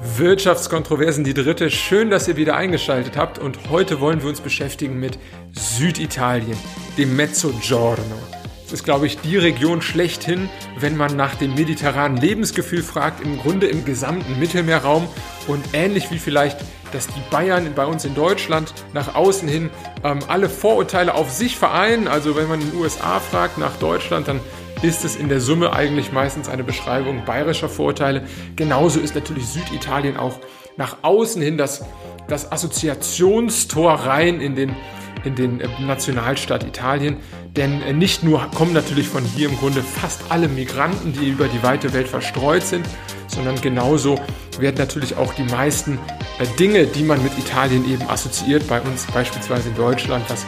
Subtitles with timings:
[0.00, 1.70] Wirtschaftskontroversen, die dritte.
[1.70, 3.38] Schön, dass ihr wieder eingeschaltet habt.
[3.38, 5.18] Und heute wollen wir uns beschäftigen mit
[5.52, 6.56] Süditalien,
[6.98, 8.18] dem Mezzogiorno.
[8.64, 13.38] Das ist, glaube ich, die Region schlechthin, wenn man nach dem mediterranen Lebensgefühl fragt, im
[13.38, 15.08] Grunde im gesamten Mittelmeerraum.
[15.46, 16.58] Und ähnlich wie vielleicht,
[16.92, 19.70] dass die Bayern bei uns in Deutschland nach außen hin
[20.02, 22.08] ähm, alle Vorurteile auf sich vereinen.
[22.08, 24.40] Also wenn man in den USA fragt nach Deutschland, dann
[24.82, 28.24] ist es in der Summe eigentlich meistens eine Beschreibung bayerischer Vorurteile.
[28.56, 30.38] Genauso ist natürlich Süditalien auch
[30.76, 31.84] nach außen hin das,
[32.28, 34.74] das Assoziationstor rein in den,
[35.24, 37.18] in den äh, Nationalstaat Italien.
[37.56, 41.46] Denn äh, nicht nur kommen natürlich von hier im Grunde fast alle Migranten, die über
[41.46, 42.86] die weite Welt verstreut sind,
[43.28, 44.18] sondern genauso
[44.58, 45.98] werden natürlich auch die meisten
[46.38, 50.44] äh, Dinge, die man mit Italien eben assoziiert, bei uns beispielsweise in Deutschland, was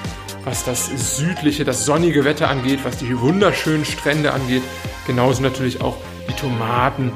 [0.47, 4.63] was das südliche, das sonnige Wetter angeht, was die wunderschönen Strände angeht.
[5.05, 5.97] Genauso natürlich auch
[6.29, 7.13] die Tomaten,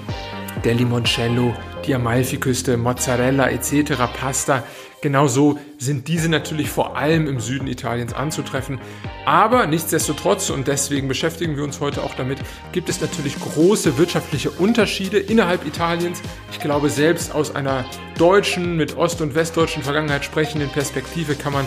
[0.65, 1.55] der Limoncello,
[1.87, 4.65] die Amalfiküste, Mozzarella etc., Pasta.
[5.01, 8.81] Genauso sind diese natürlich vor allem im Süden Italiens anzutreffen.
[9.25, 12.39] Aber nichtsdestotrotz, und deswegen beschäftigen wir uns heute auch damit,
[12.73, 16.21] gibt es natürlich große wirtschaftliche Unterschiede innerhalb Italiens.
[16.51, 17.85] Ich glaube, selbst aus einer
[18.19, 21.67] deutschen, mit ost- und westdeutschen Vergangenheit sprechenden Perspektive kann man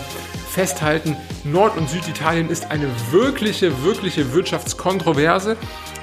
[0.54, 5.56] festhalten, Nord- und Süditalien ist eine wirkliche, wirkliche Wirtschaftskontroverse.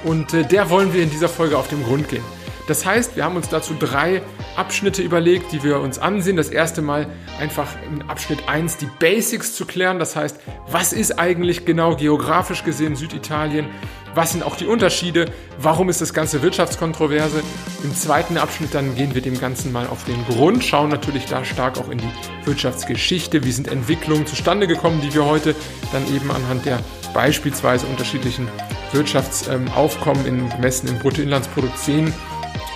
[0.04, 2.24] Und äh, der wollen wir in dieser Folge auf den Grund gehen.
[2.68, 4.22] Das heißt, wir haben uns dazu drei
[4.56, 6.36] Abschnitte überlegt, die wir uns ansehen.
[6.36, 7.08] Das erste Mal
[7.40, 10.00] einfach in Abschnitt 1 die Basics zu klären.
[10.00, 13.68] Das heißt, was ist eigentlich genau geografisch gesehen Süditalien?
[14.14, 15.32] Was sind auch die Unterschiede?
[15.58, 17.42] Warum ist das Ganze Wirtschaftskontroverse?
[17.84, 21.46] Im zweiten Abschnitt dann gehen wir dem Ganzen mal auf den Grund, schauen natürlich da
[21.46, 22.12] stark auch in die
[22.46, 23.46] Wirtschaftsgeschichte.
[23.46, 25.56] Wie sind Entwicklungen zustande gekommen, die wir heute
[25.94, 26.80] dann eben anhand der
[27.14, 28.50] beispielsweise unterschiedlichen
[28.92, 32.14] Wirtschaftsaufkommen in, gemessen im Bruttoinlandsprodukt sehen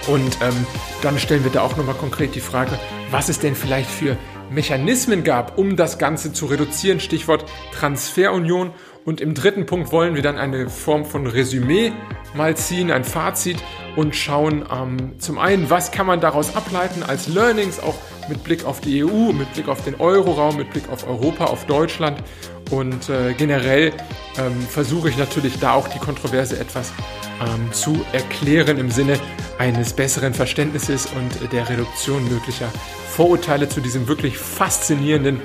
[0.08, 0.66] und ähm,
[1.02, 2.78] dann stellen wir da auch nochmal konkret die Frage,
[3.12, 4.18] was es denn vielleicht für
[4.50, 7.00] Mechanismen gab, um das Ganze zu reduzieren.
[7.00, 8.72] Stichwort Transferunion.
[9.06, 11.94] Und im dritten Punkt wollen wir dann eine Form von Resümee
[12.34, 13.58] mal ziehen, ein Fazit
[13.96, 17.94] und schauen ähm, zum einen, was kann man daraus ableiten als Learnings, auch
[18.28, 21.68] mit Blick auf die EU, mit Blick auf den Euroraum, mit Blick auf Europa, auf
[21.68, 22.24] Deutschland.
[22.72, 23.94] Und äh, generell
[24.40, 26.92] ähm, versuche ich natürlich da auch die Kontroverse etwas
[27.40, 29.20] ähm, zu erklären im Sinne
[29.60, 32.70] eines besseren Verständnisses und der Reduktion möglicher
[33.10, 35.40] Vorurteile zu diesem wirklich faszinierenden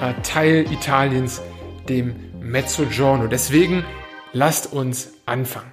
[0.00, 1.42] äh, Teil Italiens,
[1.90, 3.26] dem Mezzogiorno.
[3.26, 3.84] Deswegen
[4.32, 5.72] lasst uns anfangen.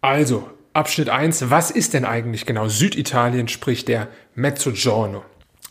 [0.00, 5.24] Also, Abschnitt 1, was ist denn eigentlich genau Süditalien, sprich der Mezzogiorno?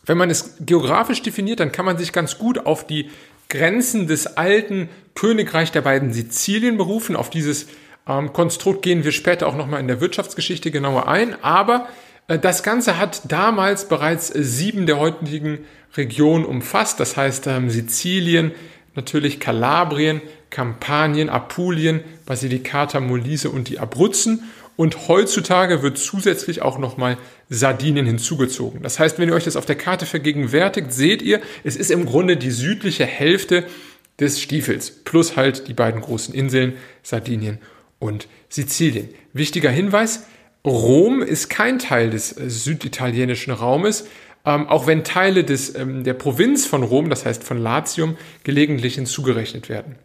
[0.05, 3.09] Wenn man es geografisch definiert, dann kann man sich ganz gut auf die
[3.49, 7.67] Grenzen des alten Königreich der beiden Sizilien berufen, auf dieses
[8.07, 11.87] ähm, Konstrukt gehen wir später auch nochmal in der Wirtschaftsgeschichte genauer ein, aber
[12.27, 15.59] äh, das Ganze hat damals bereits sieben der heutigen
[15.95, 18.51] Regionen umfasst, das heißt ähm, Sizilien,
[18.95, 24.43] natürlich Kalabrien, Kampanien, Apulien, Basilicata, Molise und die Abruzzen.
[24.77, 27.17] Und heutzutage wird zusätzlich auch nochmal
[27.49, 28.81] Sardinien hinzugezogen.
[28.81, 32.05] Das heißt, wenn ihr euch das auf der Karte vergegenwärtigt, seht ihr, es ist im
[32.05, 33.65] Grunde die südliche Hälfte
[34.19, 36.73] des Stiefels, plus halt die beiden großen Inseln,
[37.03, 37.59] Sardinien
[37.99, 39.09] und Sizilien.
[39.33, 40.25] Wichtiger Hinweis,
[40.65, 44.07] Rom ist kein Teil des äh, süditalienischen Raumes,
[44.45, 48.95] ähm, auch wenn Teile des, ähm, der Provinz von Rom, das heißt von Latium, gelegentlich
[48.95, 49.95] hinzugerechnet werden.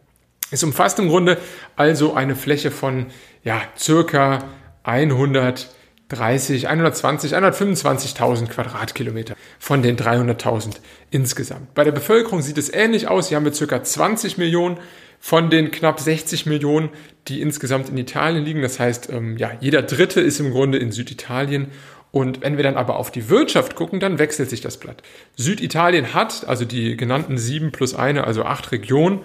[0.51, 1.39] Es umfasst im Grunde
[1.77, 3.07] also eine Fläche von
[3.45, 4.45] ja, circa
[4.83, 10.77] 130, 120, 125.000 Quadratkilometer von den 300.000
[11.11, 11.75] insgesamt.
[11.75, 13.29] Bei der Bevölkerung sieht es ähnlich aus.
[13.29, 14.79] Hier haben wir circa 20 Millionen
[15.21, 16.89] von den knapp 60 Millionen,
[17.29, 18.63] die insgesamt in Italien liegen.
[18.63, 21.69] Das heißt, ähm, ja, jeder Dritte ist im Grunde in Süditalien.
[22.13, 25.03] Und wenn wir dann aber auf die Wirtschaft gucken, dann wechselt sich das Blatt.
[25.37, 29.21] Süditalien hat, also die genannten sieben plus eine, also acht Regionen,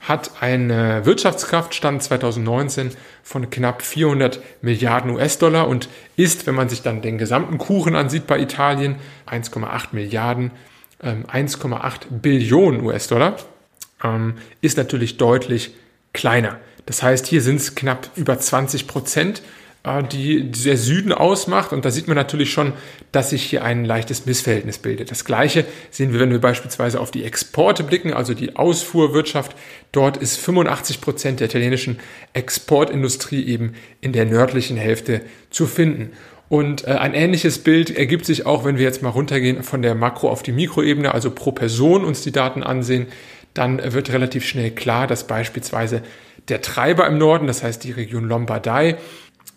[0.00, 2.92] hat eine Wirtschaftskraft Stand 2019
[3.22, 8.26] von knapp 400 Milliarden US-Dollar und ist, wenn man sich dann den gesamten Kuchen ansieht
[8.26, 8.96] bei Italien,
[9.26, 10.52] 1,8 Milliarden,
[11.02, 13.36] 1,8 ähm, Billionen US-Dollar
[14.02, 15.74] ähm, ist natürlich deutlich
[16.12, 16.58] kleiner.
[16.86, 19.42] Das heißt, hier sind es knapp über 20 Prozent,
[19.84, 21.72] die der Süden ausmacht.
[21.72, 22.72] Und da sieht man natürlich schon,
[23.12, 25.10] dass sich hier ein leichtes Missverhältnis bildet.
[25.10, 29.56] Das Gleiche sehen wir, wenn wir beispielsweise auf die Exporte blicken, also die Ausfuhrwirtschaft.
[29.92, 31.98] Dort ist 85 Prozent der italienischen
[32.32, 36.12] Exportindustrie eben in der nördlichen Hälfte zu finden.
[36.48, 39.94] Und äh, ein ähnliches Bild ergibt sich auch, wenn wir jetzt mal runtergehen von der
[39.94, 43.06] Makro- auf die Mikroebene, also pro Person uns die Daten ansehen
[43.54, 46.02] dann wird relativ schnell klar, dass beispielsweise
[46.48, 48.96] der Treiber im Norden, das heißt die Region Lombardei,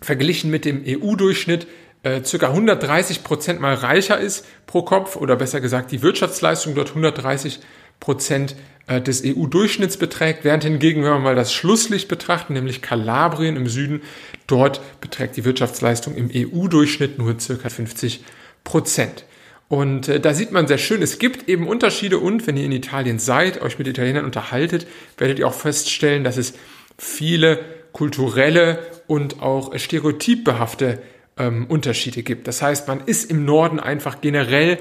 [0.04, 1.68] verglichen mit dem EU-Durchschnitt
[2.04, 6.90] äh, circa 130 Prozent mal reicher ist pro Kopf oder besser gesagt die Wirtschaftsleistung dort
[6.90, 7.60] 130
[8.00, 8.56] Prozent
[8.88, 13.68] äh, des EU-Durchschnitts beträgt, während hingegen, wenn wir mal das Schlusslicht betrachten, nämlich Kalabrien im
[13.68, 14.02] Süden,
[14.48, 18.26] dort beträgt die Wirtschaftsleistung im EU-Durchschnitt nur circa 50
[18.66, 19.24] Prozent.
[19.70, 22.74] Und äh, da sieht man sehr schön, es gibt eben Unterschiede und wenn ihr in
[22.74, 24.86] Italien seid, euch mit Italienern unterhaltet,
[25.18, 26.54] werdet ihr auch feststellen, dass es
[26.98, 27.60] viele
[27.94, 31.02] kulturelle und auch stereotypbehafte
[31.38, 32.48] ähm, Unterschiede gibt.
[32.48, 34.80] Das heißt, man ist im Norden einfach generell,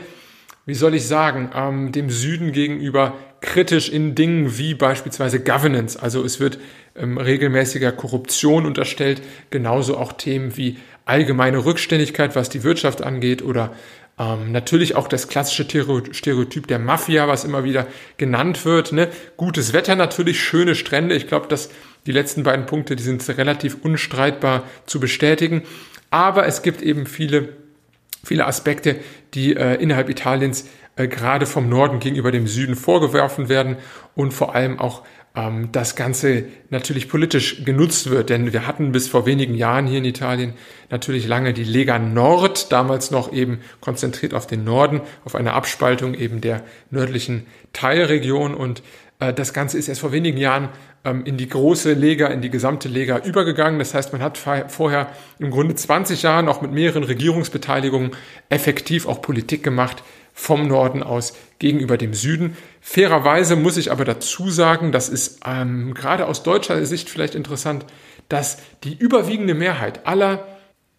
[0.66, 6.00] wie soll ich sagen, ähm, dem Süden gegenüber kritisch in Dingen wie beispielsweise Governance.
[6.00, 6.58] Also es wird
[6.94, 13.74] ähm, regelmäßiger Korruption unterstellt, genauso auch Themen wie allgemeine Rückständigkeit, was die Wirtschaft angeht oder
[14.22, 17.86] ähm, natürlich auch das klassische Stereotyp der Mafia, was immer wieder
[18.16, 18.92] genannt wird.
[18.92, 19.08] Ne?
[19.36, 21.14] Gutes Wetter natürlich, schöne Strände.
[21.14, 21.70] Ich glaube, dass
[22.06, 25.62] die letzten beiden Punkte, die sind relativ unstreitbar zu bestätigen.
[26.10, 27.50] Aber es gibt eben viele,
[28.22, 28.96] viele Aspekte,
[29.34, 33.76] die äh, innerhalb Italiens äh, gerade vom Norden gegenüber dem Süden vorgeworfen werden
[34.14, 35.02] und vor allem auch
[35.34, 38.30] ähm, das Ganze natürlich politisch genutzt wird.
[38.30, 40.54] Denn wir hatten bis vor wenigen Jahren hier in Italien
[40.90, 46.14] natürlich lange die Lega Nord, damals noch eben konzentriert auf den Norden, auf eine Abspaltung
[46.14, 48.54] eben der nördlichen Teilregion.
[48.54, 48.82] Und
[49.30, 50.70] das Ganze ist erst vor wenigen Jahren
[51.04, 53.78] ähm, in die große Lega, in die gesamte Lega übergegangen.
[53.78, 55.08] Das heißt, man hat vorher
[55.38, 58.12] im Grunde 20 Jahren auch mit mehreren Regierungsbeteiligungen
[58.48, 60.02] effektiv auch Politik gemacht
[60.32, 62.56] vom Norden aus gegenüber dem Süden.
[62.80, 67.84] Fairerweise muss ich aber dazu sagen, das ist ähm, gerade aus deutscher Sicht vielleicht interessant,
[68.28, 70.46] dass die überwiegende Mehrheit aller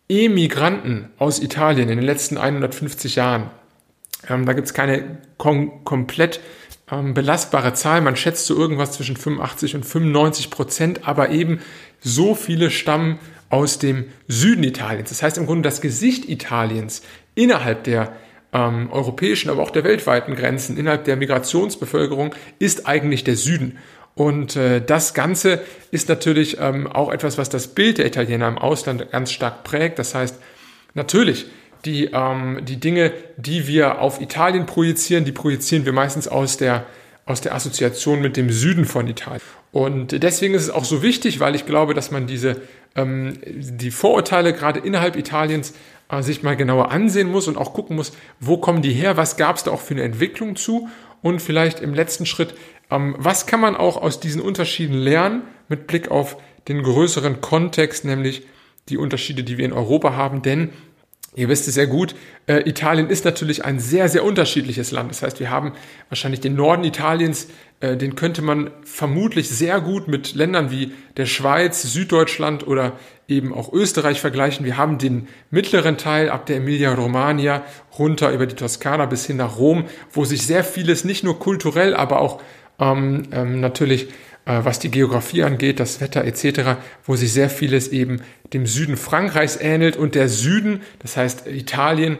[0.09, 3.49] Emigranten aus Italien in den letzten 150 Jahren,
[4.29, 6.39] ähm, da gibt es keine kom komplett
[6.99, 11.59] ähm, belastbare Zahl, man schätzt so irgendwas zwischen 85 und 95 Prozent, aber eben
[11.99, 13.19] so viele stammen
[13.49, 15.09] aus dem Süden Italiens.
[15.09, 17.03] Das heißt im Grunde das Gesicht Italiens
[17.35, 18.13] innerhalb der
[18.51, 23.77] ähm, europäischen, aber auch der weltweiten Grenzen, innerhalb der Migrationsbevölkerung, ist eigentlich der Süden.
[24.15, 25.61] Und äh, das Ganze
[25.91, 29.97] ist natürlich ähm, auch etwas, was das Bild der Italiener im Ausland ganz stark prägt.
[29.97, 30.39] Das heißt,
[30.93, 31.47] natürlich,
[31.85, 36.85] die, ähm, die Dinge, die wir auf Italien projizieren, die projizieren wir meistens aus der,
[37.25, 39.41] aus der Assoziation mit dem Süden von Italien.
[39.71, 42.61] Und deswegen ist es auch so wichtig, weil ich glaube, dass man diese,
[42.95, 45.73] ähm, die Vorurteile gerade innerhalb Italiens
[46.09, 49.35] äh, sich mal genauer ansehen muss und auch gucken muss, wo kommen die her, was
[49.35, 50.89] gab es da auch für eine Entwicklung zu
[51.21, 52.53] und vielleicht im letzten Schritt,
[52.91, 56.37] ähm, was kann man auch aus diesen Unterschieden lernen mit Blick auf
[56.67, 58.43] den größeren Kontext, nämlich
[58.89, 60.69] die Unterschiede, die wir in Europa haben, denn
[61.35, 62.15] Ihr wisst es sehr gut,
[62.45, 65.09] äh, Italien ist natürlich ein sehr, sehr unterschiedliches Land.
[65.09, 65.73] Das heißt, wir haben
[66.09, 67.47] wahrscheinlich den Norden Italiens,
[67.79, 72.93] äh, den könnte man vermutlich sehr gut mit Ländern wie der Schweiz, Süddeutschland oder
[73.27, 74.65] eben auch Österreich vergleichen.
[74.65, 77.63] Wir haben den mittleren Teil ab der Emilia-Romagna
[77.97, 81.95] runter über die Toskana bis hin nach Rom, wo sich sehr vieles nicht nur kulturell,
[81.95, 82.41] aber auch
[82.79, 84.09] ähm, ähm, natürlich
[84.45, 88.21] was die Geografie angeht, das Wetter etc., wo sich sehr vieles eben
[88.53, 92.17] dem Süden Frankreichs ähnelt und der Süden, das heißt Italien,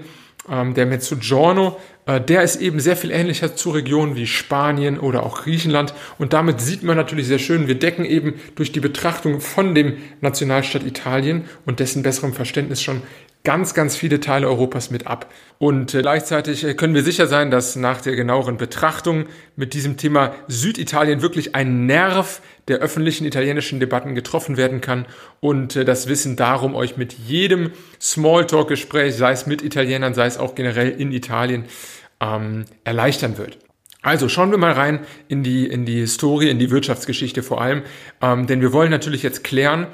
[0.50, 5.24] ähm, der Mezzogiorno, äh, der ist eben sehr viel ähnlicher zu Regionen wie Spanien oder
[5.24, 9.40] auch Griechenland und damit sieht man natürlich sehr schön, wir decken eben durch die Betrachtung
[9.40, 13.04] von dem Nationalstaat Italien und dessen besserem Verständnis schon
[13.44, 15.30] ganz, ganz viele Teile Europas mit ab.
[15.58, 19.98] Und äh, gleichzeitig äh, können wir sicher sein, dass nach der genaueren Betrachtung mit diesem
[19.98, 25.06] Thema Süditalien wirklich ein Nerv der öffentlichen italienischen Debatten getroffen werden kann
[25.42, 27.72] und äh, das Wissen darum euch mit jedem
[28.02, 31.66] Smalltalk-Gespräch, sei es mit Italienern, sei es auch generell in Italien,
[32.22, 33.58] ähm, erleichtern wird.
[34.02, 37.84] Also schauen wir mal rein in die, in die Historie, in die Wirtschaftsgeschichte vor allem,
[38.22, 39.88] ähm, denn wir wollen natürlich jetzt klären,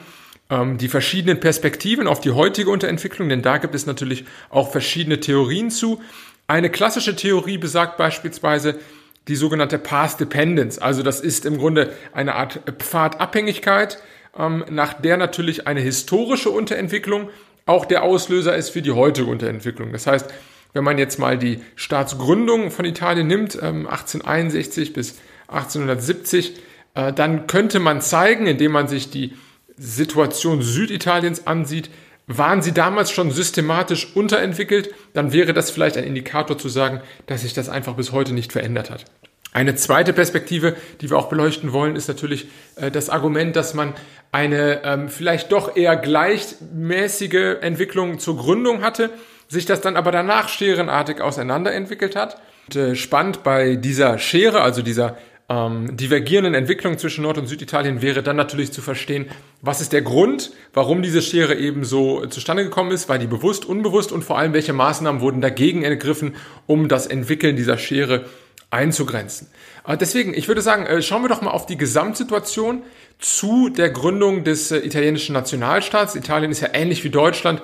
[0.51, 5.69] die verschiedenen Perspektiven auf die heutige Unterentwicklung, denn da gibt es natürlich auch verschiedene Theorien
[5.69, 6.01] zu.
[6.47, 8.79] Eine klassische Theorie besagt beispielsweise
[9.27, 10.79] die sogenannte Path Dependence.
[10.79, 14.01] Also das ist im Grunde eine Art Pfadabhängigkeit,
[14.37, 17.29] ähm, nach der natürlich eine historische Unterentwicklung
[17.67, 19.91] auch der Auslöser ist für die heutige Unterentwicklung.
[19.91, 20.33] Das heißt,
[20.73, 26.57] wenn man jetzt mal die Staatsgründung von Italien nimmt, 1861 ähm, bis 1870,
[26.95, 29.35] äh, dann könnte man zeigen, indem man sich die
[29.79, 31.89] Situation Süditaliens ansieht,
[32.27, 37.41] waren sie damals schon systematisch unterentwickelt, dann wäre das vielleicht ein Indikator zu sagen, dass
[37.41, 39.05] sich das einfach bis heute nicht verändert hat.
[39.51, 43.95] Eine zweite Perspektive, die wir auch beleuchten wollen, ist natürlich äh, das Argument, dass man
[44.31, 49.09] eine ähm, vielleicht doch eher gleichmäßige Entwicklung zur Gründung hatte,
[49.47, 52.39] sich das dann aber danach scherenartig auseinanderentwickelt hat.
[52.67, 55.17] Und, äh, spannend bei dieser Schere, also dieser
[55.49, 59.25] ähm, divergierenden Entwicklungen zwischen Nord- und Süditalien wäre dann natürlich zu verstehen,
[59.61, 63.65] was ist der Grund, warum diese Schere eben so zustande gekommen ist, war die bewusst,
[63.65, 66.35] unbewusst und vor allem, welche Maßnahmen wurden dagegen ergriffen,
[66.67, 68.25] um das Entwickeln dieser Schere
[68.69, 69.47] einzugrenzen.
[69.87, 72.83] Äh, deswegen, ich würde sagen, äh, schauen wir doch mal auf die Gesamtsituation
[73.17, 76.15] zu der Gründung des äh, italienischen Nationalstaats.
[76.15, 77.63] Italien ist ja ähnlich wie Deutschland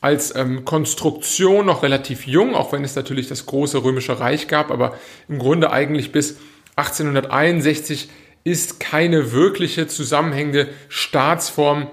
[0.00, 4.70] als ähm, Konstruktion noch relativ jung, auch wenn es natürlich das große römische Reich gab,
[4.70, 4.96] aber
[5.28, 6.38] im Grunde eigentlich bis
[6.76, 8.10] 1861
[8.44, 11.90] ist keine wirkliche zusammenhängende Staatsform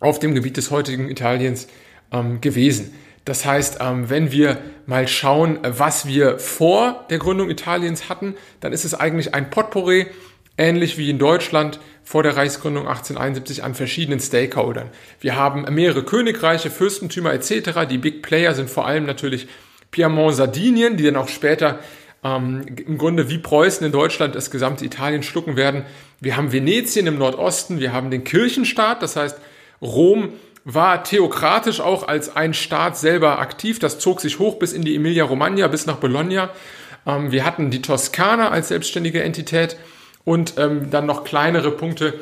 [0.00, 1.68] auf dem Gebiet des heutigen Italiens
[2.10, 2.94] ähm, gewesen.
[3.24, 8.72] Das heißt, ähm, wenn wir mal schauen, was wir vor der Gründung Italiens hatten, dann
[8.72, 10.06] ist es eigentlich ein Potpourri,
[10.58, 14.90] ähnlich wie in Deutschland vor der Reichsgründung 1871 an verschiedenen Stakeholdern.
[15.20, 17.86] Wir haben mehrere Königreiche, Fürstentümer etc.
[17.88, 19.48] Die Big Player sind vor allem natürlich
[19.90, 21.78] Piemont, Sardinien, die dann auch später
[22.24, 25.84] ähm, im Grunde wie Preußen in Deutschland das gesamte Italien schlucken werden.
[26.20, 29.38] Wir haben Venetien im Nordosten, wir haben den Kirchenstaat, das heißt
[29.82, 30.30] Rom
[30.64, 33.78] war theokratisch auch als ein Staat selber aktiv.
[33.78, 36.50] Das zog sich hoch bis in die Emilia-Romagna, bis nach Bologna.
[37.06, 39.76] Ähm, wir hatten die Toskana als selbstständige Entität
[40.24, 42.14] und ähm, dann noch kleinere Punkte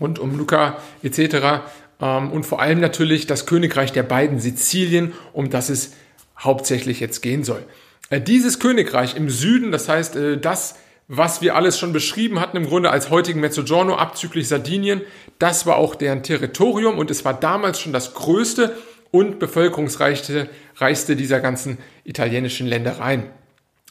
[0.00, 1.62] rund um Luca etc.
[2.00, 5.92] Ähm, und vor allem natürlich das Königreich der beiden Sizilien, um das es
[6.38, 7.62] hauptsächlich jetzt gehen soll.
[8.10, 10.76] Äh, dieses Königreich im Süden, das heißt äh, das,
[11.08, 15.02] was wir alles schon beschrieben hatten, im Grunde als heutigen Mezzogiorno abzüglich Sardinien,
[15.38, 18.74] das war auch deren Territorium und es war damals schon das größte
[19.10, 23.24] und bevölkerungsreichste reichste dieser ganzen italienischen Ländereien.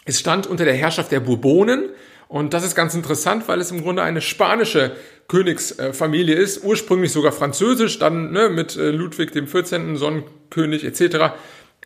[0.05, 1.89] Es stand unter der Herrschaft der Bourbonen
[2.27, 4.93] und das ist ganz interessant, weil es im Grunde eine spanische
[5.27, 11.35] Königsfamilie ist, ursprünglich sogar französisch, dann ne, mit äh, Ludwig dem 14., Sonnenkönig etc.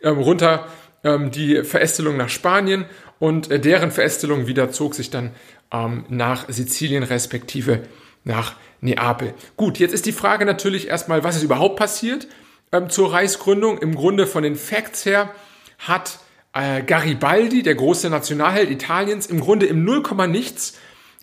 [0.02, 0.66] Ähm, runter
[1.08, 2.84] ähm, die Verästelung nach Spanien
[3.18, 5.30] und äh, deren Verästelung wieder zog sich dann
[5.72, 7.82] ähm, nach Sizilien respektive
[8.24, 9.34] nach Neapel.
[9.56, 12.28] Gut, jetzt ist die Frage natürlich erstmal, was ist überhaupt passiert
[12.72, 13.78] ähm, zur Reichsgründung?
[13.78, 15.30] Im Grunde von den Facts her
[15.78, 16.20] hat
[16.52, 20.78] äh, Garibaldi, der große Nationalheld Italiens, im Grunde im 0, nichts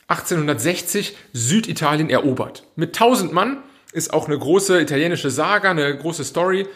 [0.08, 2.64] 1860 Süditalien erobert.
[2.76, 6.68] Mit 1000 Mann ist auch eine große italienische Saga, eine große Story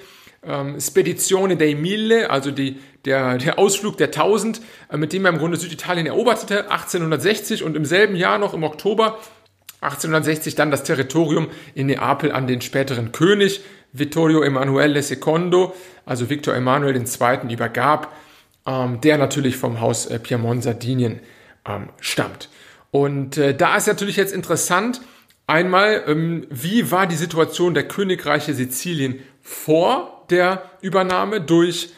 [0.43, 5.31] ähm, Spedizione dei Mille, also die, der, der Ausflug der Tausend, äh, mit dem er
[5.31, 9.19] im Grunde Süditalien eroberte, 1860 und im selben Jahr noch im Oktober
[9.81, 13.61] 1860 dann das Territorium in Neapel an den späteren König
[13.93, 15.69] Vittorio Emanuele II,
[16.05, 17.53] also Victor Emanuel II.
[17.53, 18.13] übergab,
[18.67, 21.21] ähm, der natürlich vom Haus äh, Piemont Sardinien
[21.65, 22.49] ähm, stammt.
[22.91, 25.01] Und äh, da ist natürlich jetzt interessant,
[25.47, 31.89] einmal, ähm, wie war die Situation der Königreiche Sizilien vor der Übernahme durch,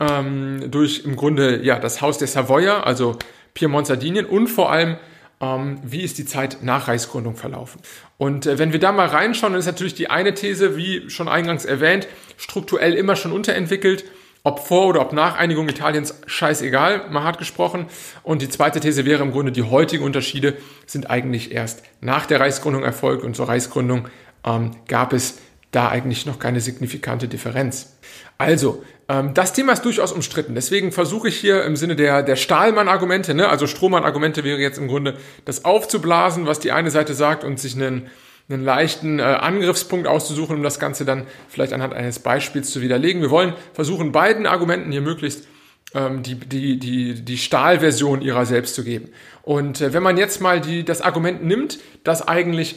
[0.00, 3.16] ähm, durch im Grunde ja, das Haus der Savoyer, also
[3.54, 4.96] Piemont Sardinien und vor allem
[5.40, 7.80] ähm, wie ist die Zeit nach Reichsgründung verlaufen.
[8.18, 11.28] Und äh, wenn wir da mal reinschauen, dann ist natürlich die eine These, wie schon
[11.28, 14.04] eingangs erwähnt, strukturell immer schon unterentwickelt.
[14.44, 17.86] Ob vor oder ob nach Einigung Italiens, scheißegal, mal hart gesprochen.
[18.22, 22.38] Und die zweite These wäre im Grunde, die heutigen Unterschiede sind eigentlich erst nach der
[22.38, 24.06] Reichsgründung erfolgt und zur Reichsgründung
[24.44, 25.38] ähm, gab es
[25.70, 27.96] da eigentlich noch keine signifikante Differenz.
[28.38, 30.54] Also, ähm, das Thema ist durchaus umstritten.
[30.54, 34.88] Deswegen versuche ich hier im Sinne der, der Stahlmann-Argumente, ne, also Strohmann-Argumente wäre jetzt im
[34.88, 38.08] Grunde das aufzublasen, was die eine Seite sagt und sich einen,
[38.48, 43.22] einen leichten äh, Angriffspunkt auszusuchen, um das Ganze dann vielleicht anhand eines Beispiels zu widerlegen.
[43.22, 45.46] Wir wollen versuchen, beiden Argumenten hier möglichst
[45.94, 49.10] ähm, die, die, die, die Stahlversion ihrer selbst zu geben.
[49.42, 52.76] Und äh, wenn man jetzt mal die, das Argument nimmt, dass eigentlich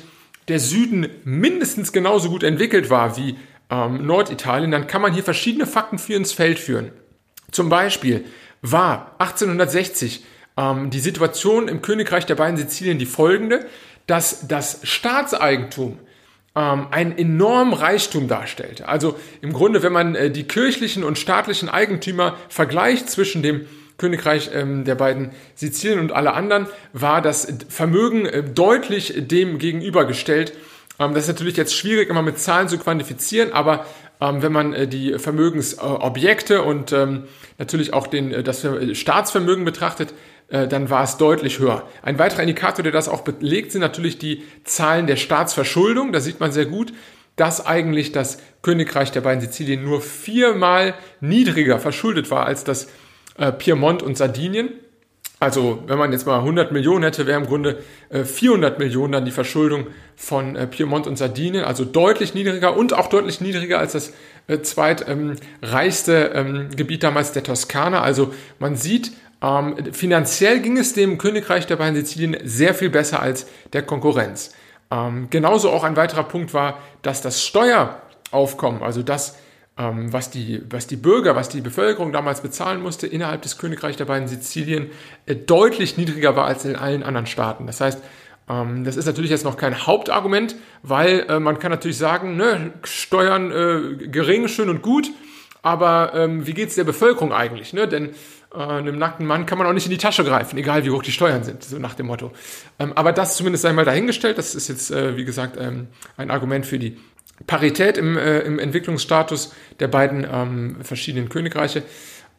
[0.49, 3.37] der Süden mindestens genauso gut entwickelt war wie
[3.69, 6.91] ähm, Norditalien, dann kann man hier verschiedene Fakten für ins Feld führen.
[7.51, 8.25] Zum Beispiel
[8.61, 10.23] war 1860
[10.57, 13.65] ähm, die Situation im Königreich der beiden Sizilien die folgende,
[14.07, 15.99] dass das Staatseigentum
[16.55, 18.87] ähm, einen enormen Reichtum darstellte.
[18.87, 23.67] Also im Grunde, wenn man äh, die kirchlichen und staatlichen Eigentümer vergleicht zwischen dem
[23.99, 30.53] Königreich ähm, der beiden Sizilien und alle anderen, war das Vermögen äh, deutlich dem gegenübergestellt.
[30.99, 33.85] Ähm, das ist natürlich jetzt schwierig, immer mit Zahlen zu quantifizieren, aber
[34.19, 37.25] ähm, wenn man äh, die Vermögensobjekte und ähm,
[37.57, 40.13] natürlich auch den, äh, das Staatsvermögen betrachtet,
[40.49, 41.87] äh, dann war es deutlich höher.
[42.01, 46.11] Ein weiterer Indikator, der das auch belegt, sind natürlich die Zahlen der Staatsverschuldung.
[46.11, 46.93] Da sieht man sehr gut,
[47.35, 52.89] dass eigentlich das Königreich der beiden Sizilien nur viermal niedriger verschuldet war als das
[53.39, 54.69] äh, Piemont und Sardinien.
[55.39, 59.25] Also wenn man jetzt mal 100 Millionen hätte, wäre im Grunde äh, 400 Millionen dann
[59.25, 63.93] die Verschuldung von äh, Piemont und Sardinien, also deutlich niedriger und auch deutlich niedriger als
[63.93, 64.13] das
[64.47, 68.01] äh, zweitreichste ähm, ähm, Gebiet damals der Toskana.
[68.01, 73.21] Also man sieht, ähm, finanziell ging es dem Königreich der beiden Sizilien sehr viel besser
[73.21, 74.51] als der Konkurrenz.
[74.91, 79.37] Ähm, genauso auch ein weiterer Punkt war, dass das Steueraufkommen, also das
[79.79, 84.05] was, die, was die Bürger, was die Bevölkerung damals bezahlen musste innerhalb des Königreichs der
[84.05, 84.91] beiden Sizilien,
[85.25, 87.65] äh, deutlich niedriger war als in allen anderen Staaten.
[87.65, 88.01] Das heißt,
[88.49, 92.73] ähm, das ist natürlich jetzt noch kein Hauptargument, weil äh, man kann natürlich sagen, ne,
[92.83, 95.11] Steuern äh, gering, schön und gut,
[95.61, 97.71] aber ähm, wie geht's der Bevölkerung eigentlich?
[97.71, 97.87] Ne?
[97.87, 98.09] Denn
[98.53, 101.03] äh, einem nackten Mann kann man auch nicht in die Tasche greifen, egal wie hoch
[101.03, 102.31] die Steuern sind, so nach dem Motto.
[102.79, 106.79] Ähm, aber das zumindest einmal dahingestellt, das ist jetzt, wie gesagt, ähm, ein Argument für
[106.79, 106.97] die
[107.47, 111.83] Parität im, äh, im Entwicklungsstatus der beiden ähm, verschiedenen Königreiche.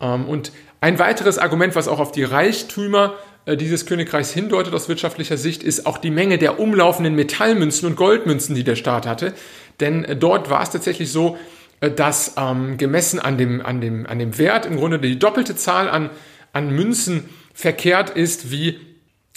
[0.01, 3.15] Ähm, und ein weiteres Argument, was auch auf die Reichtümer
[3.47, 7.97] äh, dieses Königreichs hindeutet aus wirtschaftlicher Sicht, ist auch die Menge der umlaufenden Metallmünzen und
[7.97, 9.35] Goldmünzen, die der Staat hatte.
[9.81, 11.39] Denn äh, dort war es tatsächlich so,
[11.81, 15.57] äh, dass ähm, gemessen an dem, an, dem, an dem Wert im Grunde die doppelte
[15.57, 16.11] Zahl an,
[16.53, 18.79] an Münzen verkehrt ist wie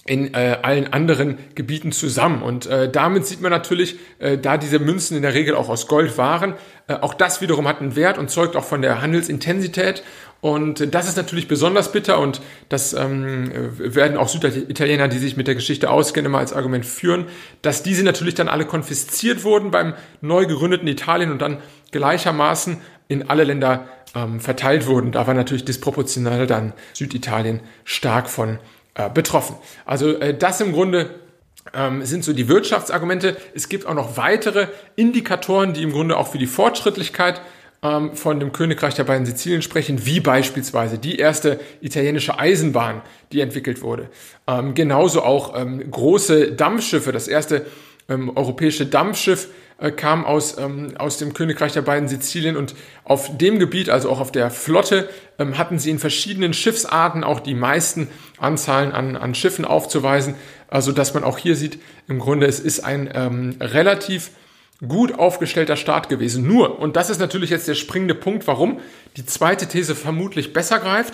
[0.06, 2.42] in äh, allen anderen Gebieten zusammen.
[2.42, 5.88] Und äh, damit sieht man natürlich, äh, da diese Münzen in der Regel auch aus
[5.88, 6.56] Gold waren,
[6.88, 10.04] äh, auch das wiederum hat einen Wert und zeugt auch von der Handelsintensität.
[10.42, 15.48] Und das ist natürlich besonders bitter und das ähm, werden auch Süditaliener, die sich mit
[15.48, 17.28] der Geschichte auskennen, immer als Argument führen,
[17.62, 21.60] dass diese natürlich dann alle konfisziert wurden beim neu gegründeten Italien und dann
[21.92, 25.14] gleichermaßen in alle Länder ähm, verteilt wurden.
[25.14, 28.60] Da war natürlich disproportional dann Süditalien stark von
[28.96, 29.56] äh, betroffen.
[29.86, 31.10] Also äh, das im Grunde
[31.74, 33.38] ähm, sind so die Wirtschaftsargumente.
[33.54, 37.42] Es gibt auch noch weitere Indikatoren, die im Grunde auch für die Fortschrittlichkeit
[37.82, 43.42] ähm, von dem Königreich der beiden Sizilien sprechen, wie beispielsweise die erste italienische Eisenbahn, die
[43.42, 44.10] entwickelt wurde.
[44.48, 47.66] Ähm, genauso auch ähm, große Dampfschiffe, das erste
[48.10, 53.38] ähm, europäische Dampfschiff äh, kam aus, ähm, aus dem Königreich der beiden Sizilien und auf
[53.38, 57.56] dem Gebiet, also auch auf der Flotte, ähm, hatten sie in verschiedenen Schiffsarten auch die
[57.56, 60.36] meisten Anzahlen an, an Schiffen aufzuweisen.
[60.68, 64.32] Also dass man auch hier sieht, im Grunde es ist ein ähm, relativ
[64.88, 66.48] gut aufgestellter Staat gewesen.
[66.48, 68.80] Nur, und das ist natürlich jetzt der springende Punkt, warum
[69.18, 71.14] die zweite These vermutlich besser greift,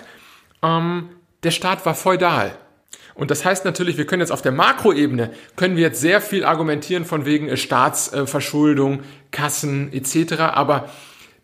[0.63, 1.09] ähm,
[1.43, 2.57] der Staat war feudal.
[3.19, 6.45] Und das heißt natürlich, wir können jetzt auf der Makroebene, können wir jetzt sehr viel
[6.45, 10.39] argumentieren von wegen äh, Staatsverschuldung, Kassen etc.
[10.39, 10.89] Aber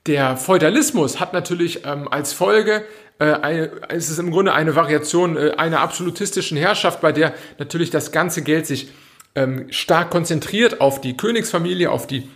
[0.08, 2.86] der Feudalismus hat natürlich ähm, als Folge,
[3.20, 7.90] äh, eine, es ist im Grunde eine Variation äh, einer absolutistischen Herrschaft, bei der natürlich
[7.90, 8.90] das ganze Geld sich
[9.36, 12.30] ähm, stark konzentriert auf die Königsfamilie, auf die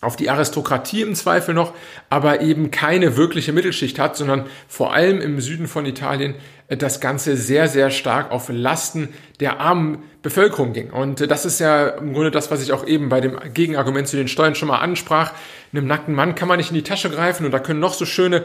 [0.00, 1.72] auf die Aristokratie im Zweifel noch,
[2.10, 6.34] aber eben keine wirkliche Mittelschicht hat, sondern vor allem im Süden von Italien
[6.68, 9.08] äh, das Ganze sehr, sehr stark auf Lasten
[9.40, 10.90] der armen Bevölkerung ging.
[10.90, 14.08] Und äh, das ist ja im Grunde das, was ich auch eben bei dem Gegenargument
[14.08, 15.32] zu den Steuern schon mal ansprach.
[15.72, 18.04] Einem nackten Mann kann man nicht in die Tasche greifen und da können noch so
[18.06, 18.44] schöne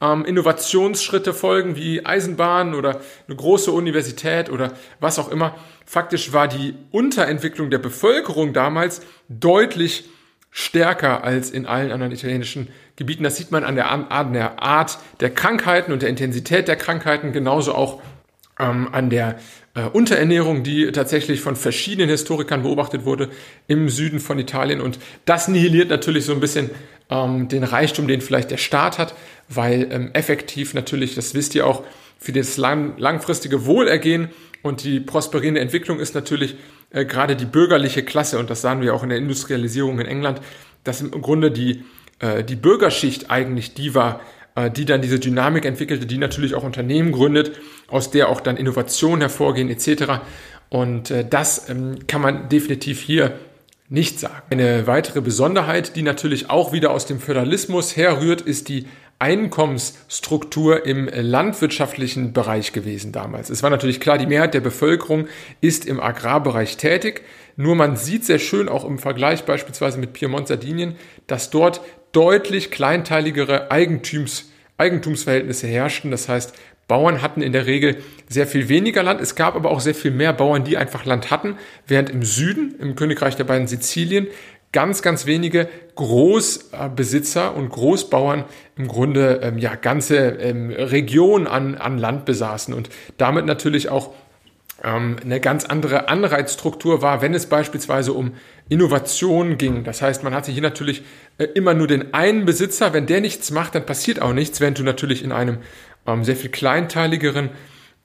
[0.00, 5.54] ähm, Innovationsschritte folgen wie Eisenbahn oder eine große Universität oder was auch immer.
[5.84, 10.04] Faktisch war die Unterentwicklung der Bevölkerung damals deutlich
[10.50, 13.22] stärker als in allen anderen italienischen Gebieten.
[13.22, 18.02] Das sieht man an der, Art der Krankheiten und der Intensität der Krankheiten, genauso auch
[18.58, 19.38] ähm, an der
[19.74, 23.30] äh, Unterernährung, die tatsächlich von verschiedenen Historikern beobachtet wurde
[23.68, 24.80] im Süden von Italien.
[24.80, 26.70] Und das nihiliert natürlich so ein bisschen
[27.08, 29.14] ähm, den Reichtum, den vielleicht der Staat hat,
[29.48, 31.84] weil ähm, effektiv natürlich, das wisst ihr auch,
[32.18, 34.28] für das lang, langfristige Wohlergehen
[34.62, 36.56] und die prosperierende Entwicklung ist natürlich
[36.90, 40.40] äh, gerade die bürgerliche Klasse, und das sahen wir auch in der Industrialisierung in England,
[40.84, 41.84] dass im Grunde die,
[42.18, 44.20] äh, die Bürgerschicht eigentlich die war,
[44.56, 47.52] äh, die dann diese Dynamik entwickelte, die natürlich auch Unternehmen gründet,
[47.88, 50.20] aus der auch dann Innovationen hervorgehen etc.
[50.68, 53.38] Und äh, das ähm, kann man definitiv hier
[53.88, 54.42] nicht sagen.
[54.50, 58.86] Eine weitere Besonderheit, die natürlich auch wieder aus dem Föderalismus herrührt, ist die
[59.20, 63.50] Einkommensstruktur im landwirtschaftlichen Bereich gewesen damals.
[63.50, 65.28] Es war natürlich klar, die Mehrheit der Bevölkerung
[65.60, 67.22] ist im Agrarbereich tätig.
[67.54, 72.70] Nur man sieht sehr schön auch im Vergleich beispielsweise mit Piemont, Sardinien, dass dort deutlich
[72.70, 76.10] kleinteiligere Eigentums, Eigentumsverhältnisse herrschten.
[76.10, 76.54] Das heißt,
[76.88, 79.20] Bauern hatten in der Regel sehr viel weniger Land.
[79.20, 81.56] Es gab aber auch sehr viel mehr Bauern, die einfach Land hatten,
[81.86, 84.26] während im Süden, im Königreich der beiden Sizilien,
[84.72, 88.44] ganz, ganz wenige Großbesitzer und Großbauern
[88.76, 94.14] im Grunde ähm, ja ganze ähm, Regionen an, an Land besaßen und damit natürlich auch
[94.82, 98.32] ähm, eine ganz andere Anreizstruktur war, wenn es beispielsweise um
[98.68, 99.84] Innovation ging.
[99.84, 101.02] Das heißt, man hatte hier natürlich
[101.38, 102.92] äh, immer nur den einen Besitzer.
[102.92, 105.58] Wenn der nichts macht, dann passiert auch nichts, während du natürlich in einem
[106.06, 107.50] ähm, sehr viel kleinteiligeren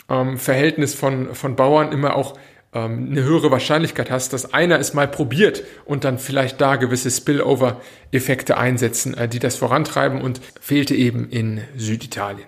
[0.10, 2.38] ähm, Verhältnis von, von Bauern immer auch
[2.76, 7.10] ähm, eine höhere Wahrscheinlichkeit hast, dass einer es mal probiert und dann vielleicht da gewisse
[7.10, 12.46] Spillover-Effekte einsetzen, äh, die das vorantreiben und fehlte eben in Süditalien.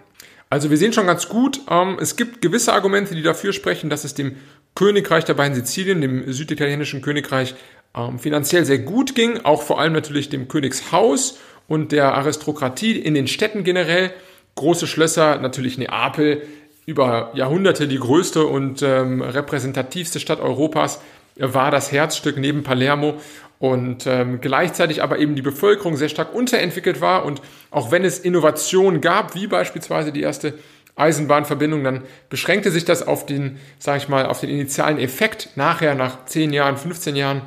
[0.49, 4.03] Also wir sehen schon ganz gut, ähm, es gibt gewisse Argumente, die dafür sprechen, dass
[4.03, 4.35] es dem
[4.75, 7.55] Königreich der beiden Sizilien, dem süditalienischen Königreich,
[7.95, 13.13] ähm, finanziell sehr gut ging, auch vor allem natürlich dem Königshaus und der Aristokratie in
[13.13, 14.11] den Städten generell.
[14.55, 16.43] Große Schlösser, natürlich Neapel,
[16.87, 21.01] über Jahrhunderte die größte und ähm, repräsentativste Stadt Europas,
[21.35, 23.15] war das Herzstück neben Palermo
[23.59, 28.17] und ähm, gleichzeitig aber eben die Bevölkerung sehr stark unterentwickelt war und auch wenn es
[28.17, 30.53] Innovationen gab, wie beispielsweise die erste
[30.95, 35.49] Eisenbahnverbindung, dann beschränkte sich das auf den, sage ich mal, auf den initialen Effekt.
[35.55, 37.41] Nachher, nach 10 Jahren, 15 Jahren,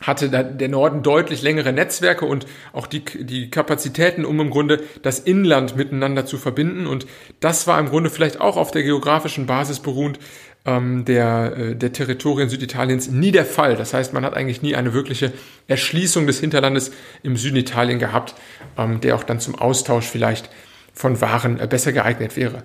[0.00, 5.18] hatte der Norden deutlich längere Netzwerke und auch die, die Kapazitäten, um im Grunde das
[5.18, 6.86] Inland miteinander zu verbinden.
[6.86, 7.06] Und
[7.40, 10.18] das war im Grunde vielleicht auch auf der geografischen Basis beruhend
[10.66, 13.76] ähm, der, äh, der Territorien Süditaliens nie der Fall.
[13.76, 15.32] Das heißt, man hat eigentlich nie eine wirkliche
[15.68, 18.34] Erschließung des Hinterlandes im Süden Italien gehabt,
[18.76, 20.50] ähm, der auch dann zum Austausch vielleicht
[20.92, 22.62] von Waren äh, besser geeignet wäre.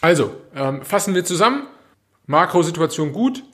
[0.00, 1.66] Also, ähm, fassen wir zusammen.
[2.26, 3.44] Makrosituation gut,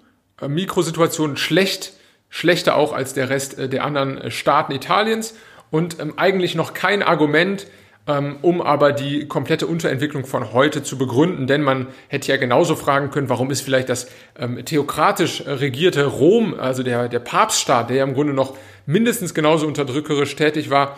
[0.40, 1.92] äh, Mikrosituation schlecht
[2.30, 5.34] schlechter auch als der Rest äh, der anderen äh, Staaten Italiens
[5.70, 7.66] und ähm, eigentlich noch kein Argument,
[8.06, 11.46] ähm, um aber die komplette Unterentwicklung von heute zu begründen.
[11.46, 16.54] Denn man hätte ja genauso fragen können, warum ist vielleicht das ähm, theokratisch regierte Rom,
[16.58, 20.96] also der, der Papststaat, der ja im Grunde noch mindestens genauso unterdrückerisch tätig war,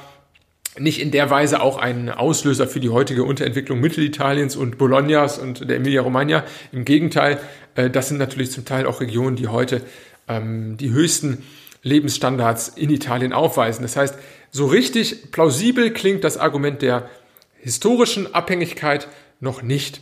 [0.79, 5.69] nicht in der Weise auch ein Auslöser für die heutige Unterentwicklung Mittelitaliens und Bolognas und
[5.69, 6.45] der Emilia-Romagna.
[6.71, 7.41] Im Gegenteil,
[7.75, 9.83] äh, das sind natürlich zum Teil auch Regionen, die heute
[10.31, 11.45] ähm, die höchsten
[11.83, 13.83] Lebensstandards in Italien aufweisen.
[13.83, 14.15] Das heißt,
[14.51, 17.09] so richtig plausibel klingt das Argument der
[17.59, 19.09] historischen Abhängigkeit
[19.41, 20.01] noch nicht.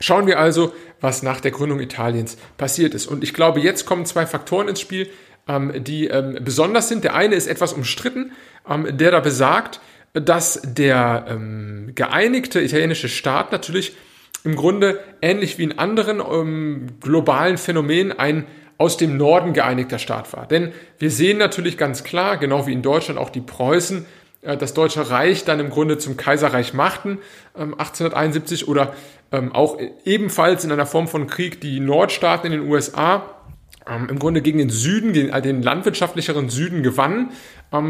[0.00, 3.06] Schauen wir also, was nach der Gründung Italiens passiert ist.
[3.06, 5.08] Und ich glaube, jetzt kommen zwei Faktoren ins Spiel,
[5.48, 7.04] ähm, die ähm, besonders sind.
[7.04, 8.32] Der eine ist etwas umstritten,
[8.68, 9.80] ähm, der da besagt,
[10.12, 13.96] dass der ähm, geeinigte italienische Staat natürlich
[14.44, 18.46] im Grunde ähnlich wie in anderen ähm, globalen Phänomenen ein
[18.78, 20.46] aus dem Norden geeinigter Staat war.
[20.46, 24.06] Denn wir sehen natürlich ganz klar, genau wie in Deutschland auch die Preußen,
[24.42, 27.18] äh, das Deutsche Reich dann im Grunde zum Kaiserreich machten,
[27.54, 28.94] 1871 ähm, oder
[29.32, 33.34] ähm, auch ebenfalls in einer Form von Krieg die Nordstaaten in den USA
[33.88, 37.30] ähm, im Grunde gegen den Süden, gegen den landwirtschaftlicheren Süden gewannen.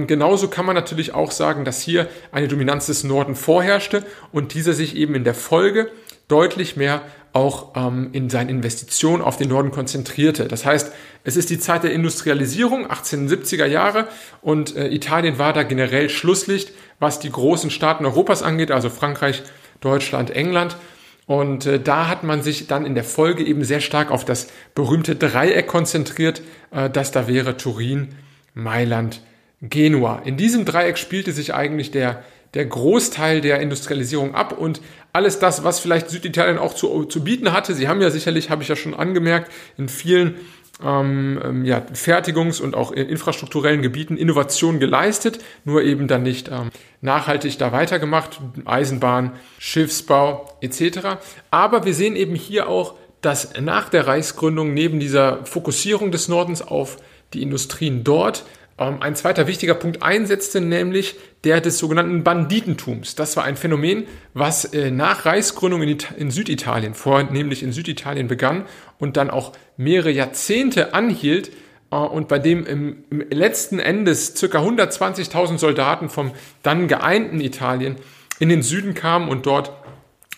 [0.07, 4.73] genauso kann man natürlich auch sagen, dass hier eine Dominanz des Norden vorherrschte und dieser
[4.73, 5.91] sich eben in der Folge
[6.29, 7.03] deutlich mehr
[7.37, 10.49] auch ähm, in seinen Investitionen auf den Norden konzentrierte.
[10.49, 10.91] Das heißt,
[11.23, 14.09] es ist die Zeit der Industrialisierung, 1870er Jahre,
[14.41, 19.43] und äh, Italien war da generell Schlusslicht, was die großen Staaten Europas angeht, also Frankreich,
[19.81, 20.79] Deutschland, England.
[21.27, 24.49] Und äh, da hat man sich dann in der Folge eben sehr stark auf das
[24.75, 28.15] berühmte Dreieck konzentriert, äh, das da wäre Turin,
[28.55, 29.21] Mailand,
[29.61, 30.23] Genua.
[30.25, 32.25] In diesem Dreieck spielte sich eigentlich der
[32.57, 34.81] der Großteil der Industrialisierung ab und
[35.13, 37.75] alles das, was vielleicht Süditalien auch zu, zu bieten hatte.
[37.75, 40.37] Sie haben ja sicherlich, habe ich ja schon angemerkt, in vielen
[40.83, 46.49] ähm, ähm ja, Fertigungs- und auch in infrastrukturellen Gebieten Innovationen geleistet, nur eben dann nicht
[46.49, 46.71] ähm,
[47.03, 51.19] nachhaltig da weitergemacht, Eisenbahn, Schiffsbau etc.
[51.51, 56.63] Aber wir sehen eben hier auch, dass nach der Reichsgründung neben dieser Fokussierung des Nordens
[56.63, 56.97] auf
[57.35, 58.45] die Industrien dort
[58.79, 63.15] ähm, ein zweiter wichtiger Punkt einsetzte, nämlich der des sogenannten Banditentums.
[63.15, 68.67] Das war ein Phänomen, was äh, nach Reichsgründung in, in, Süditalien, vornehmlich in Süditalien begann
[68.99, 71.51] und dann auch mehrere Jahrzehnte anhielt
[71.91, 74.59] äh, und bei dem im, letzten Endes ca.
[74.59, 77.97] 120.000 Soldaten vom dann geeinten Italien
[78.39, 79.73] in den Süden kamen und dort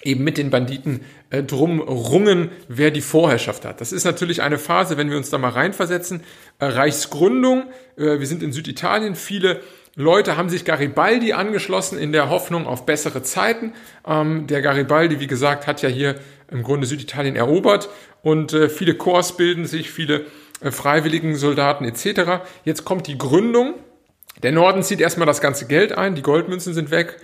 [0.02, 3.80] eben mit den Banditen äh, drum rungen, wer die Vorherrschaft hat.
[3.80, 6.22] Das ist natürlich eine Phase, wenn wir uns da mal reinversetzen.
[6.60, 7.64] Reichsgründung,
[7.96, 9.60] äh, wir sind in Süditalien, viele
[9.94, 13.72] Leute haben sich Garibaldi angeschlossen in der Hoffnung auf bessere Zeiten.
[14.06, 16.14] Ähm, der Garibaldi, wie gesagt, hat ja hier
[16.50, 17.88] im Grunde Süditalien erobert
[18.22, 20.26] und äh, viele Korps bilden sich, viele
[20.60, 22.44] äh, freiwilligen Soldaten etc.
[22.64, 23.74] Jetzt kommt die Gründung.
[24.42, 27.16] Der Norden zieht erstmal das ganze Geld ein, die Goldmünzen sind weg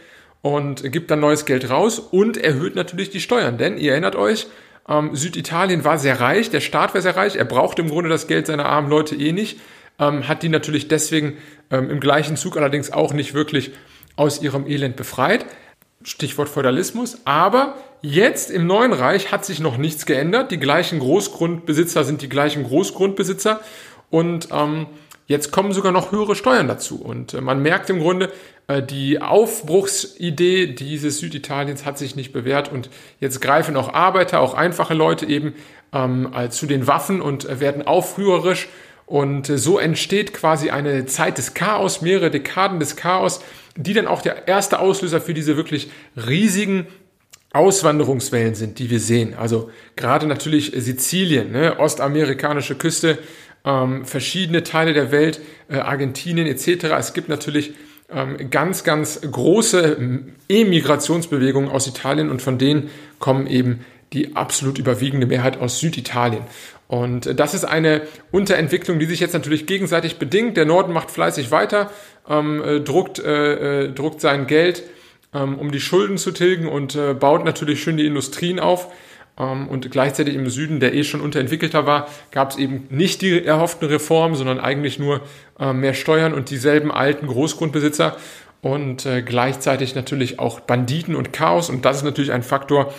[0.42, 3.56] und gibt dann neues Geld raus und erhöht natürlich die Steuern.
[3.56, 4.48] Denn ihr erinnert euch,
[4.88, 8.26] ähm, Süditalien war sehr reich, der Staat war sehr reich, er brauchte im Grunde das
[8.26, 9.60] Geld seiner armen Leute eh nicht,
[9.98, 11.38] ähm, hat die natürlich deswegen
[11.70, 13.72] ähm, im gleichen Zug allerdings auch nicht wirklich
[14.16, 15.46] aus ihrem Elend befreit.
[16.02, 17.22] Stichwort Feudalismus.
[17.24, 20.50] Aber jetzt im neuen Reich hat sich noch nichts geändert.
[20.50, 23.60] Die gleichen Großgrundbesitzer sind die gleichen Großgrundbesitzer
[24.10, 24.86] und ähm,
[25.26, 27.00] Jetzt kommen sogar noch höhere Steuern dazu.
[27.00, 28.30] Und äh, man merkt im Grunde,
[28.90, 32.88] die Aufbruchsidee dieses Süditaliens hat sich nicht bewährt und
[33.20, 35.54] jetzt greifen auch Arbeiter, auch einfache Leute eben
[35.92, 38.68] ähm, zu den Waffen und werden aufrührerisch
[39.06, 43.40] und so entsteht quasi eine Zeit des Chaos, mehrere Dekaden des Chaos,
[43.76, 46.86] die dann auch der erste Auslöser für diese wirklich riesigen
[47.52, 49.34] Auswanderungswellen sind, die wir sehen.
[49.34, 53.18] Also gerade natürlich Sizilien, ne, ostamerikanische Küste,
[53.64, 56.84] ähm, verschiedene Teile der Welt, äh, Argentinien etc.
[56.98, 57.74] Es gibt natürlich
[58.50, 59.98] ganz, ganz große
[60.48, 66.44] Emigrationsbewegungen aus Italien und von denen kommen eben die absolut überwiegende Mehrheit aus Süditalien.
[66.86, 70.56] Und das ist eine Unterentwicklung, die sich jetzt natürlich gegenseitig bedingt.
[70.56, 71.90] Der Norden macht fleißig weiter,
[72.28, 74.84] ähm, äh, druckt, äh, äh, druckt sein Geld
[75.34, 78.88] ähm, um die Schulden zu tilgen und äh, baut natürlich schön die Industrien auf.
[79.38, 83.44] Ähm, und gleichzeitig im Süden, der eh schon unterentwickelter war, gab es eben nicht die
[83.44, 85.20] erhofften Reformen, sondern eigentlich nur
[85.58, 88.16] äh, mehr Steuern und dieselben alten Großgrundbesitzer
[88.62, 91.68] und äh, gleichzeitig natürlich auch Banditen und Chaos.
[91.68, 92.92] Und das ist natürlich ein Faktor,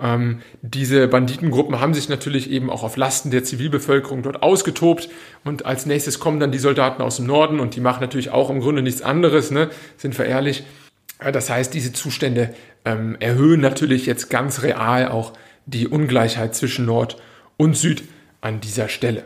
[0.00, 5.08] ähm, diese Banditengruppen haben sich natürlich eben auch auf Lasten der Zivilbevölkerung dort ausgetobt
[5.44, 8.50] und als nächstes kommen dann die Soldaten aus dem Norden und die machen natürlich auch
[8.50, 9.70] im Grunde nichts anderes, ne?
[9.96, 10.64] sind wir ehrlich,
[11.18, 12.52] das heißt, diese Zustände
[12.84, 15.34] ähm, erhöhen natürlich jetzt ganz real auch
[15.66, 17.16] die Ungleichheit zwischen Nord
[17.56, 18.04] und Süd
[18.40, 19.24] an dieser Stelle.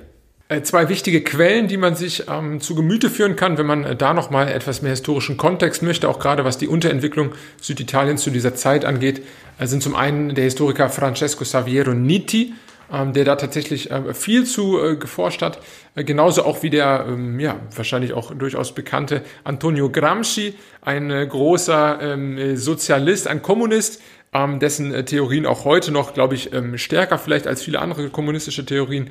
[0.49, 3.97] Äh, zwei wichtige Quellen, die man sich ähm, zu Gemüte führen kann, wenn man äh,
[3.97, 8.55] da nochmal etwas mehr historischen Kontext möchte, auch gerade was die Unterentwicklung Süditaliens zu dieser
[8.55, 9.23] Zeit angeht,
[9.59, 12.55] äh, sind zum einen der Historiker Francesco Saviero Nitti,
[12.93, 15.59] ähm, der da tatsächlich äh, viel zu äh, geforscht hat.
[15.97, 21.27] Äh, genauso auch wie der, ähm, ja, wahrscheinlich auch durchaus bekannte Antonio Gramsci, ein äh,
[21.27, 24.01] großer ähm, Sozialist, ein Kommunist,
[24.33, 28.11] ähm, dessen äh, Theorien auch heute noch, glaube ich, ähm, stärker vielleicht als viele andere
[28.11, 29.11] kommunistische Theorien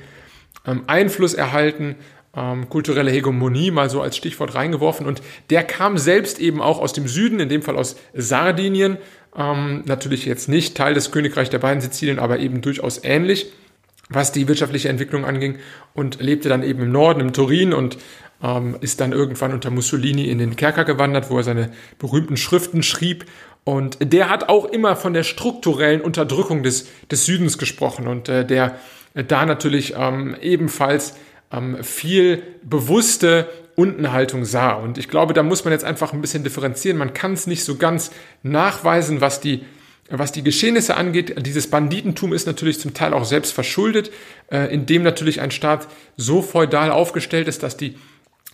[0.65, 1.97] ähm, Einfluss erhalten.
[2.69, 5.05] kulturelle Hegemonie mal so als Stichwort reingeworfen.
[5.05, 5.21] Und
[5.51, 8.97] der kam selbst eben auch aus dem Süden, in dem Fall aus Sardinien.
[9.33, 13.53] natürlich jetzt nicht Teil des Königreichs der beiden Sizilien, aber eben durchaus ähnlich
[14.09, 15.57] was die wirtschaftliche Entwicklung anging
[15.93, 17.97] und lebte dann eben im Norden, im Turin und
[18.43, 22.83] ähm, ist dann irgendwann unter Mussolini in den Kerker gewandert, wo er seine berühmten Schriften
[22.83, 23.25] schrieb.
[23.63, 28.45] Und der hat auch immer von der strukturellen Unterdrückung des, des Südens gesprochen und äh,
[28.45, 28.77] der
[29.15, 31.15] da natürlich ähm, ebenfalls
[31.51, 34.73] ähm, viel bewusste Untenhaltung sah.
[34.73, 36.97] Und ich glaube, da muss man jetzt einfach ein bisschen differenzieren.
[36.97, 38.11] Man kann es nicht so ganz
[38.43, 39.65] nachweisen, was die
[40.09, 44.11] was die Geschehnisse angeht, dieses Banditentum ist natürlich zum Teil auch selbst verschuldet,
[44.51, 47.95] äh, indem natürlich ein Staat so feudal aufgestellt ist, dass die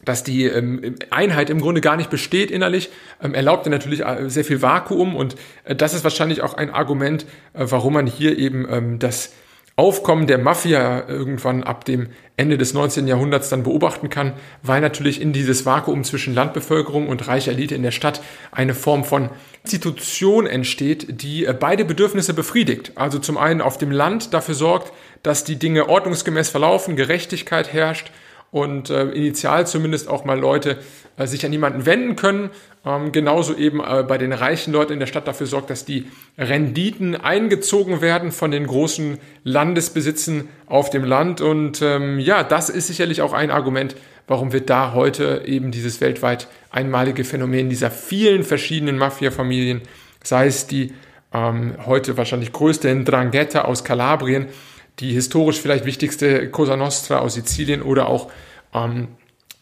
[0.03, 2.89] dass die ähm, Einheit im Grunde gar nicht besteht innerlich,
[3.21, 6.71] ähm, erlaubt er natürlich äh, sehr viel Vakuum und äh, das ist wahrscheinlich auch ein
[6.71, 9.31] Argument, warum man hier eben ähm, das
[9.75, 13.07] Aufkommen der Mafia irgendwann ab dem Ende des 19.
[13.07, 17.83] Jahrhunderts dann beobachten kann, weil natürlich in dieses Vakuum zwischen Landbevölkerung und reicher Elite in
[17.83, 19.29] der Stadt eine Form von
[19.63, 22.93] Institution entsteht, die äh, beide Bedürfnisse befriedigt.
[22.95, 24.91] Also zum einen auf dem Land dafür sorgt,
[25.23, 28.11] dass die Dinge ordnungsgemäß verlaufen, Gerechtigkeit herrscht
[28.51, 30.79] und äh, initial zumindest auch mal Leute
[31.17, 32.49] äh, sich an jemanden wenden können.
[32.85, 36.07] Ähm, genauso eben äh, bei den reichen Leuten in der Stadt dafür sorgt, dass die
[36.37, 41.41] Renditen eingezogen werden von den großen Landesbesitzen auf dem Land.
[41.41, 43.95] Und ähm, ja, das ist sicherlich auch ein Argument,
[44.27, 49.81] warum wir da heute eben dieses weltweit einmalige Phänomen dieser vielen verschiedenen Mafia-Familien,
[50.23, 50.93] sei es die
[51.33, 54.47] ähm, heute wahrscheinlich größte Ndrangheta aus Kalabrien,
[54.99, 58.31] die historisch vielleicht wichtigste Cosa Nostra aus Sizilien oder auch
[58.73, 59.09] ähm,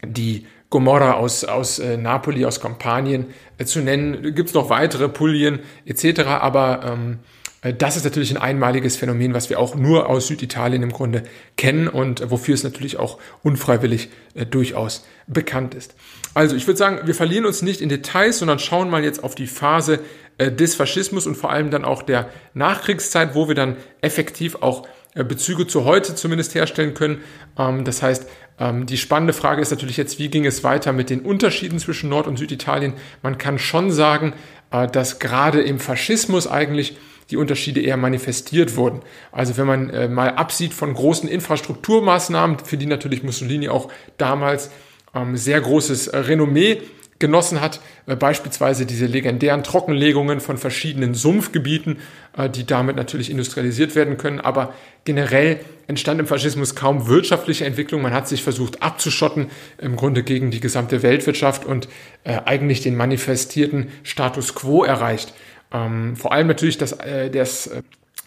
[0.05, 3.27] die Gomorra aus, aus äh, Napoli, aus Kampanien
[3.57, 4.35] äh, zu nennen.
[4.35, 6.21] Gibt es noch weitere Pulien etc.
[6.21, 7.19] Aber ähm,
[7.61, 11.23] äh, das ist natürlich ein einmaliges Phänomen, was wir auch nur aus Süditalien im Grunde
[11.57, 15.95] kennen und wofür es natürlich auch unfreiwillig äh, durchaus bekannt ist.
[16.33, 19.35] Also ich würde sagen, wir verlieren uns nicht in Details, sondern schauen mal jetzt auf
[19.35, 19.99] die Phase
[20.37, 24.87] äh, des Faschismus und vor allem dann auch der Nachkriegszeit, wo wir dann effektiv auch
[25.15, 27.23] Bezüge zu heute zumindest herstellen können.
[27.57, 28.27] Ähm, das heißt,
[28.59, 32.27] die spannende Frage ist natürlich jetzt, wie ging es weiter mit den Unterschieden zwischen Nord-
[32.27, 32.93] und Süditalien?
[33.21, 34.33] Man kann schon sagen,
[34.71, 36.97] äh, dass gerade im Faschismus eigentlich
[37.29, 39.01] die Unterschiede eher manifestiert wurden.
[39.31, 44.71] Also wenn man äh, mal absieht von großen Infrastrukturmaßnahmen, für die natürlich Mussolini auch damals
[45.13, 46.81] ähm, sehr großes Renommee
[47.19, 51.97] genossen hat, äh, beispielsweise diese legendären Trockenlegungen von verschiedenen Sumpfgebieten,
[52.37, 54.39] äh, die damit natürlich industrialisiert werden können.
[54.39, 58.01] Aber generell entstand im Faschismus kaum wirtschaftliche Entwicklung.
[58.01, 61.89] Man hat sich versucht abzuschotten, im Grunde gegen die gesamte Weltwirtschaft und
[62.23, 65.33] äh, eigentlich den manifestierten Status quo erreicht.
[65.71, 66.97] Ähm, vor allem natürlich das,
[67.31, 67.69] das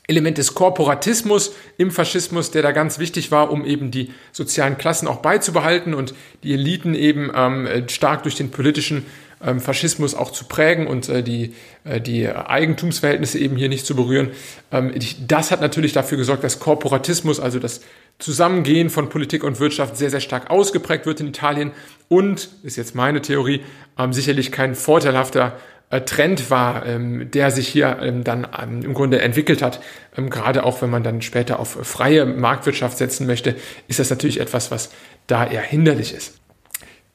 [0.09, 5.07] Element des Korporatismus im Faschismus, der da ganz wichtig war, um eben die sozialen Klassen
[5.07, 9.07] auch beizubehalten und die Eliten eben ähm, stark durch den politischen
[9.45, 13.95] ähm, Faschismus auch zu prägen und äh, die, äh, die Eigentumsverhältnisse eben hier nicht zu
[13.95, 14.31] berühren.
[14.71, 14.93] Ähm,
[15.27, 17.81] das hat natürlich dafür gesorgt, dass Korporatismus, also das
[18.19, 21.73] Zusammengehen von Politik und Wirtschaft sehr, sehr stark ausgeprägt wird in Italien
[22.09, 23.63] und, ist jetzt meine Theorie,
[23.99, 25.57] ähm, sicherlich kein vorteilhafter
[26.01, 29.81] Trend war, ähm, der sich hier ähm, dann ähm, im Grunde entwickelt hat.
[30.17, 33.57] Gerade auch wenn man dann später auf freie Marktwirtschaft setzen möchte,
[33.89, 34.91] ist das natürlich etwas, was
[35.27, 36.39] da eher hinderlich ist.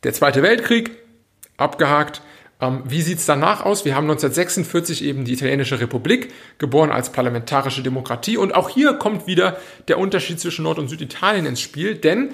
[0.03, 0.91] Der Zweite Weltkrieg,
[1.57, 2.21] abgehakt.
[2.85, 3.85] Wie sieht's danach aus?
[3.85, 8.37] Wir haben 1946 eben die Italienische Republik, geboren als parlamentarische Demokratie.
[8.37, 12.33] Und auch hier kommt wieder der Unterschied zwischen Nord- und Süditalien ins Spiel, denn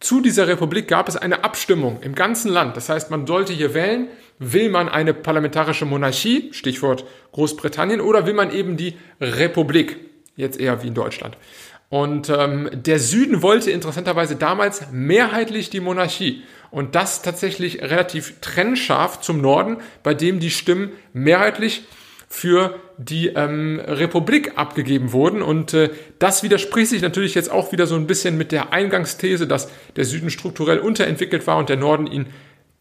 [0.00, 2.76] zu dieser Republik gab es eine Abstimmung im ganzen Land.
[2.76, 8.34] Das heißt, man sollte hier wählen, will man eine parlamentarische Monarchie, Stichwort Großbritannien, oder will
[8.34, 9.96] man eben die Republik,
[10.36, 11.36] jetzt eher wie in Deutschland.
[11.88, 16.42] Und ähm, der Süden wollte interessanterweise damals mehrheitlich die Monarchie.
[16.70, 21.84] Und das tatsächlich relativ trennscharf zum Norden, bei dem die Stimmen mehrheitlich
[22.28, 25.40] für die ähm, Republik abgegeben wurden.
[25.40, 29.46] Und äh, das widerspricht sich natürlich jetzt auch wieder so ein bisschen mit der Eingangsthese,
[29.46, 32.26] dass der Süden strukturell unterentwickelt war und der Norden ihn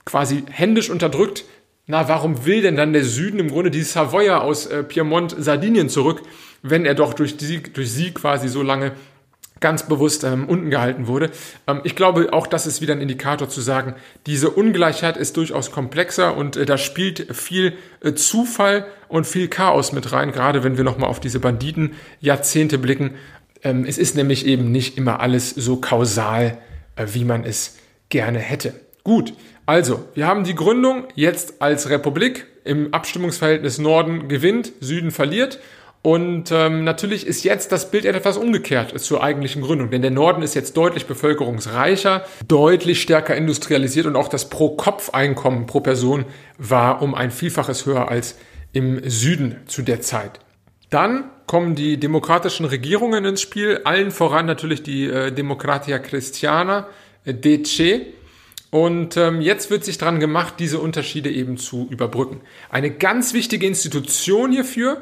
[0.05, 1.45] quasi händisch unterdrückt.
[1.85, 5.89] Na, warum will denn dann der Süden im Grunde die Savoyer aus äh, Piemont, Sardinien
[5.89, 6.21] zurück,
[6.61, 8.93] wenn er doch durch, die, durch sie quasi so lange
[9.63, 11.31] ganz bewusst ähm, unten gehalten wurde.
[11.67, 15.71] Ähm, ich glaube, auch das ist wieder ein Indikator zu sagen, diese Ungleichheit ist durchaus
[15.71, 20.75] komplexer und äh, da spielt viel äh, Zufall und viel Chaos mit rein, gerade wenn
[20.75, 23.11] wir nochmal auf diese Banditen-Jahrzehnte blicken.
[23.63, 26.57] Ähm, es ist nämlich eben nicht immer alles so kausal,
[26.97, 27.77] äh, wie man es
[28.09, 28.73] gerne hätte.
[29.05, 29.33] Gut,
[29.65, 35.59] also, wir haben die Gründung jetzt als Republik im Abstimmungsverhältnis Norden gewinnt, Süden verliert
[36.05, 40.41] und ähm, natürlich ist jetzt das Bild etwas umgekehrt zur eigentlichen Gründung, denn der Norden
[40.41, 46.25] ist jetzt deutlich bevölkerungsreicher, deutlich stärker industrialisiert und auch das Pro-Kopf-Einkommen pro Person
[46.57, 48.37] war um ein Vielfaches höher als
[48.73, 50.41] im Süden zu der Zeit.
[50.89, 56.87] Dann kommen die demokratischen Regierungen ins Spiel, allen voran natürlich die äh, Democratia Christiana,
[57.23, 58.07] äh, DC.
[58.73, 62.41] Und ähm, jetzt wird sich dran gemacht, diese Unterschiede eben zu überbrücken.
[62.69, 65.01] Eine ganz wichtige Institution hierfür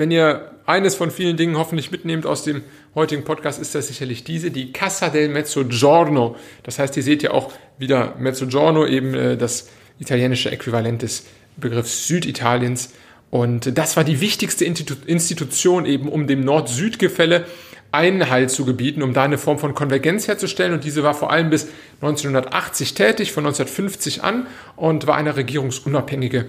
[0.00, 2.62] wenn ihr eines von vielen Dingen hoffentlich mitnehmt aus dem
[2.94, 6.36] heutigen Podcast, ist das sicherlich diese, die Casa del Mezzogiorno.
[6.62, 9.68] Das heißt, ihr seht ja auch wieder Mezzogiorno, eben äh, das
[9.98, 11.26] italienische Äquivalent des
[11.58, 12.94] Begriffs Süditaliens.
[13.30, 17.44] Und das war die wichtigste Institution eben, um dem Nord-Süd-Gefälle
[17.92, 20.72] Einhalt zu gebieten, um da eine Form von Konvergenz herzustellen.
[20.72, 21.68] Und diese war vor allem bis
[22.00, 26.46] 1980 tätig, von 1950 an, und war eine regierungsunabhängige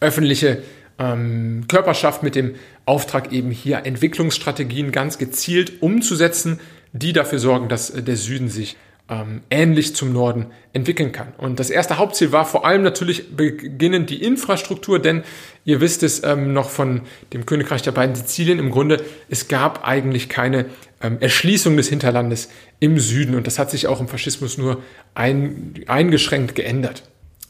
[0.00, 0.62] öffentliche
[0.98, 6.60] ähm, Körperschaft mit dem Auftrag eben hier Entwicklungsstrategien ganz gezielt umzusetzen,
[6.92, 8.76] die dafür sorgen, dass äh, der Süden sich
[9.08, 11.32] ähm, ähnlich zum Norden entwickeln kann.
[11.38, 15.24] Und das erste Hauptziel war vor allem natürlich beginnend die Infrastruktur, denn
[15.64, 19.86] ihr wisst es ähm, noch von dem Königreich der beiden Sizilien, im Grunde, es gab
[19.86, 20.66] eigentlich keine
[21.02, 24.82] ähm, Erschließung des Hinterlandes im Süden und das hat sich auch im Faschismus nur
[25.14, 27.02] ein, eingeschränkt geändert.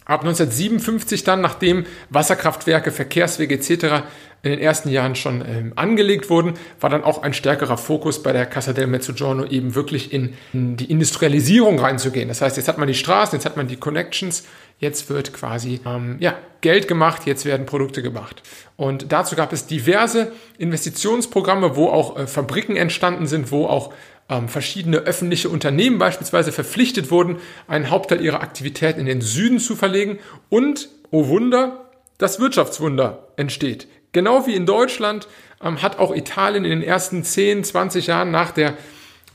[0.08, 4.06] Ab 1957 dann, nachdem Wasserkraftwerke, Verkehrswege etc.
[4.42, 8.32] in den ersten Jahren schon ähm, angelegt wurden, war dann auch ein stärkerer Fokus bei
[8.32, 12.28] der Casa del Mezzogiorno eben wirklich in, in, die Industrialisierung reinzugehen.
[12.28, 14.44] Das heißt, jetzt hat man die Straßen, jetzt hat man die Connections,
[14.78, 18.42] jetzt wird quasi ähm, ja, Geld gemacht, jetzt werden Produkte gemacht.
[18.76, 23.92] Und dazu gab es diverse Investitionsprogramme, wo auch äh, Fabriken entstanden sind, wo auch
[24.28, 29.74] ähm, verschiedene öffentliche Unternehmen beispielsweise verpflichtet wurden, einen Hauptteil ihrer Aktivitäten in den Süden zu
[29.74, 33.86] verlegen und, oh Wunder, das Wirtschaftswunder entsteht.
[34.12, 35.28] Genau wie in Deutschland
[35.62, 38.74] ähm, hat auch Italien in den ersten 10, 20 Jahren nach der,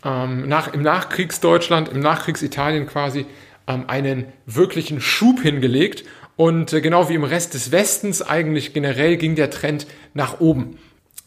[0.03, 3.25] ähm, nach, im Nachkriegsdeutschland, im Nachkriegsitalien quasi
[3.67, 6.05] ähm, einen wirklichen Schub hingelegt.
[6.35, 10.77] Und äh, genau wie im Rest des Westens eigentlich generell ging der Trend nach oben.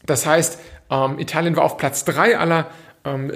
[0.05, 0.59] Das heißt,
[0.91, 2.71] ähm, Italien war auf Platz drei aller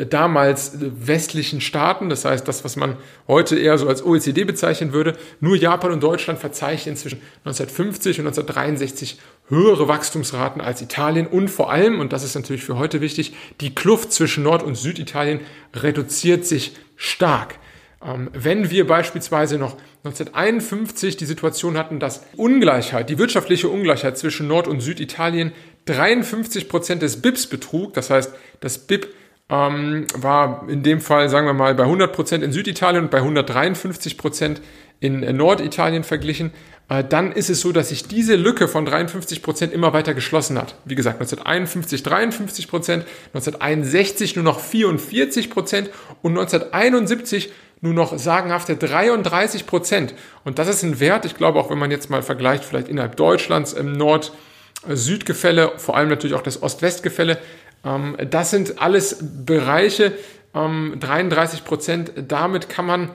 [0.08, 2.96] damals westlichen Staaten, das heißt das, was man
[3.28, 5.16] heute eher so als OECD bezeichnen würde.
[5.38, 11.70] Nur Japan und Deutschland verzeichnen zwischen 1950 und 1963 höhere Wachstumsraten als Italien und vor
[11.70, 15.40] allem, und das ist natürlich für heute wichtig, die Kluft zwischen Nord- und Süditalien
[15.74, 17.56] reduziert sich stark.
[18.02, 24.48] Ähm, wenn wir beispielsweise noch 1951 die Situation hatten, dass Ungleichheit, die wirtschaftliche Ungleichheit zwischen
[24.48, 25.52] Nord- und Süditalien
[25.84, 29.08] 53 Prozent des BIPs betrug, das heißt, das BIP
[29.50, 34.58] ähm, war in dem Fall, sagen wir mal, bei 100% in Süditalien und bei 153%
[35.00, 36.52] in äh, Norditalien verglichen,
[36.88, 40.76] äh, dann ist es so, dass sich diese Lücke von 53% immer weiter geschlossen hat.
[40.84, 45.88] Wie gesagt, 1951 53%, 1961 nur noch 44%
[46.22, 50.14] und 1971 nur noch sagenhafte 33 Prozent.
[50.44, 53.16] Und das ist ein Wert, ich glaube auch wenn man jetzt mal vergleicht, vielleicht innerhalb
[53.16, 57.38] Deutschlands im Nord-Süd-Gefälle, vor allem natürlich auch das Ost-West-Gefälle,
[57.82, 60.12] das sind alles Bereiche,
[60.52, 63.10] 33 ähm, Prozent, damit kann man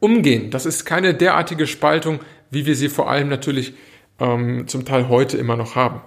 [0.00, 0.50] umgehen.
[0.50, 3.74] Das ist keine derartige Spaltung, wie wir sie vor allem natürlich
[4.20, 6.00] ähm, zum Teil heute immer noch haben.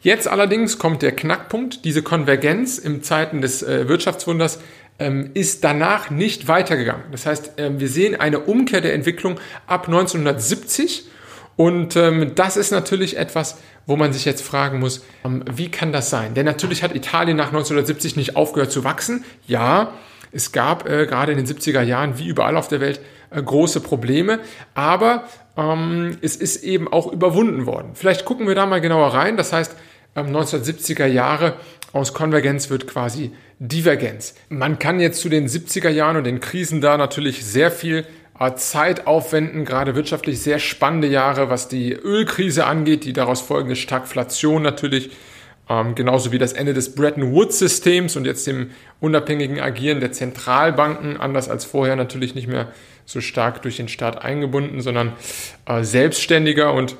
[0.00, 1.84] Jetzt allerdings kommt der Knackpunkt.
[1.84, 4.60] Diese Konvergenz im Zeiten des äh, Wirtschaftswunders
[4.98, 7.04] ähm, ist danach nicht weitergegangen.
[7.10, 11.08] Das heißt, ähm, wir sehen eine Umkehr der Entwicklung ab 1970
[11.58, 15.90] und ähm, das ist natürlich etwas, wo man sich jetzt fragen muss, ähm, wie kann
[15.90, 16.34] das sein?
[16.34, 19.24] Denn natürlich hat Italien nach 1970 nicht aufgehört zu wachsen.
[19.48, 19.92] Ja,
[20.30, 23.00] es gab äh, gerade in den 70er Jahren, wie überall auf der Welt,
[23.30, 24.38] äh, große Probleme,
[24.74, 25.24] aber
[25.56, 27.90] ähm, es ist eben auch überwunden worden.
[27.94, 29.36] Vielleicht gucken wir da mal genauer rein.
[29.36, 29.74] Das heißt,
[30.14, 31.54] ähm, 1970er Jahre
[31.92, 34.36] aus Konvergenz wird quasi Divergenz.
[34.48, 38.06] Man kann jetzt zu den 70er Jahren und den Krisen da natürlich sehr viel
[38.56, 44.62] Zeit aufwenden, gerade wirtschaftlich sehr spannende Jahre, was die Ölkrise angeht, die daraus folgende Stagflation
[44.62, 45.10] natürlich,
[45.68, 48.70] ähm, genauso wie das Ende des Bretton Woods-Systems und jetzt dem
[49.00, 52.68] unabhängigen Agieren der Zentralbanken, anders als vorher natürlich nicht mehr
[53.06, 55.12] so stark durch den Staat eingebunden, sondern
[55.66, 56.96] äh, selbstständiger und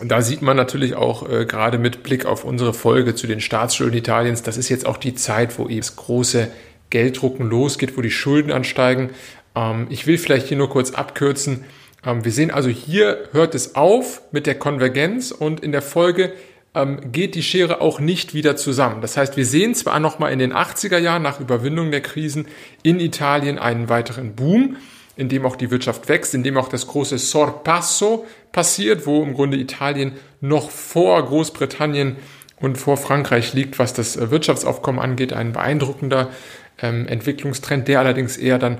[0.00, 3.98] da sieht man natürlich auch äh, gerade mit Blick auf unsere Folge zu den Staatsschulden
[3.98, 6.48] Italiens, das ist jetzt auch die Zeit, wo eben das große
[6.90, 9.10] Gelddrucken losgeht, wo die Schulden ansteigen.
[9.58, 11.64] Ähm, ich will vielleicht hier nur kurz abkürzen.
[12.04, 16.32] Ähm, wir sehen also hier hört es auf mit der Konvergenz und in der Folge
[16.74, 19.00] ähm, geht die Schere auch nicht wieder zusammen.
[19.00, 22.46] Das heißt, wir sehen zwar nochmal in den 80er Jahren nach Überwindung der Krisen
[22.82, 24.76] in Italien einen weiteren Boom,
[25.16, 29.34] in dem auch die Wirtschaft wächst, in dem auch das große Sorpasso passiert, wo im
[29.34, 32.16] Grunde Italien noch vor Großbritannien
[32.60, 35.32] und vor Frankreich liegt, was das Wirtschaftsaufkommen angeht.
[35.32, 36.30] Ein beeindruckender
[36.76, 38.78] Entwicklungstrend, der allerdings eher dann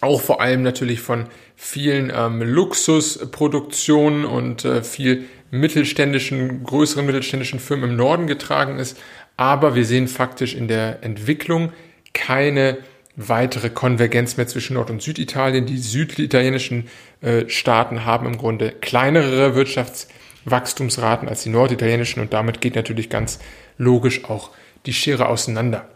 [0.00, 1.26] auch vor allem natürlich von
[1.56, 8.96] vielen ähm, Luxusproduktionen und äh, viel mittelständischen, größeren mittelständischen Firmen im Norden getragen ist.
[9.36, 11.72] Aber wir sehen faktisch in der Entwicklung
[12.12, 12.78] keine
[13.16, 15.66] weitere Konvergenz mehr zwischen Nord- und Süditalien.
[15.66, 16.88] Die süditalienischen
[17.20, 23.40] äh, Staaten haben im Grunde kleinere Wirtschaftswachstumsraten als die norditalienischen und damit geht natürlich ganz
[23.76, 24.50] logisch auch
[24.86, 25.88] die Schere auseinander.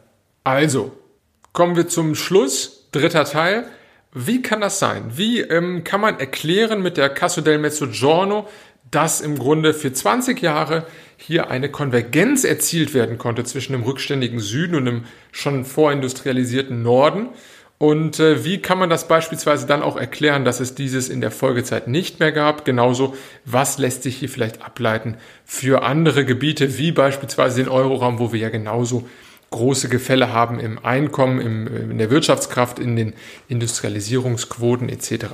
[0.43, 0.93] Also,
[1.53, 3.67] kommen wir zum Schluss, dritter Teil.
[4.15, 5.13] Wie kann das sein?
[5.17, 8.47] Wie ähm, kann man erklären mit der Casso del Mezzogiorno,
[8.91, 10.87] dass im Grunde für 20 Jahre
[11.17, 17.31] hier eine Konvergenz erzielt werden konnte zwischen dem rückständigen Süden und dem schon vorindustrialisierten Norden?
[17.79, 21.31] Und äh, wie kann man das beispielsweise dann auch erklären, dass es dieses in der
[21.31, 22.67] Folgezeit nicht mehr gab?
[22.67, 28.33] Genauso, was lässt sich hier vielleicht ableiten für andere Gebiete, wie beispielsweise den Euroraum, wo
[28.33, 29.09] wir ja genauso
[29.53, 33.13] große Gefälle haben im Einkommen, im, in der Wirtschaftskraft, in den
[33.49, 35.27] Industrialisierungsquoten etc.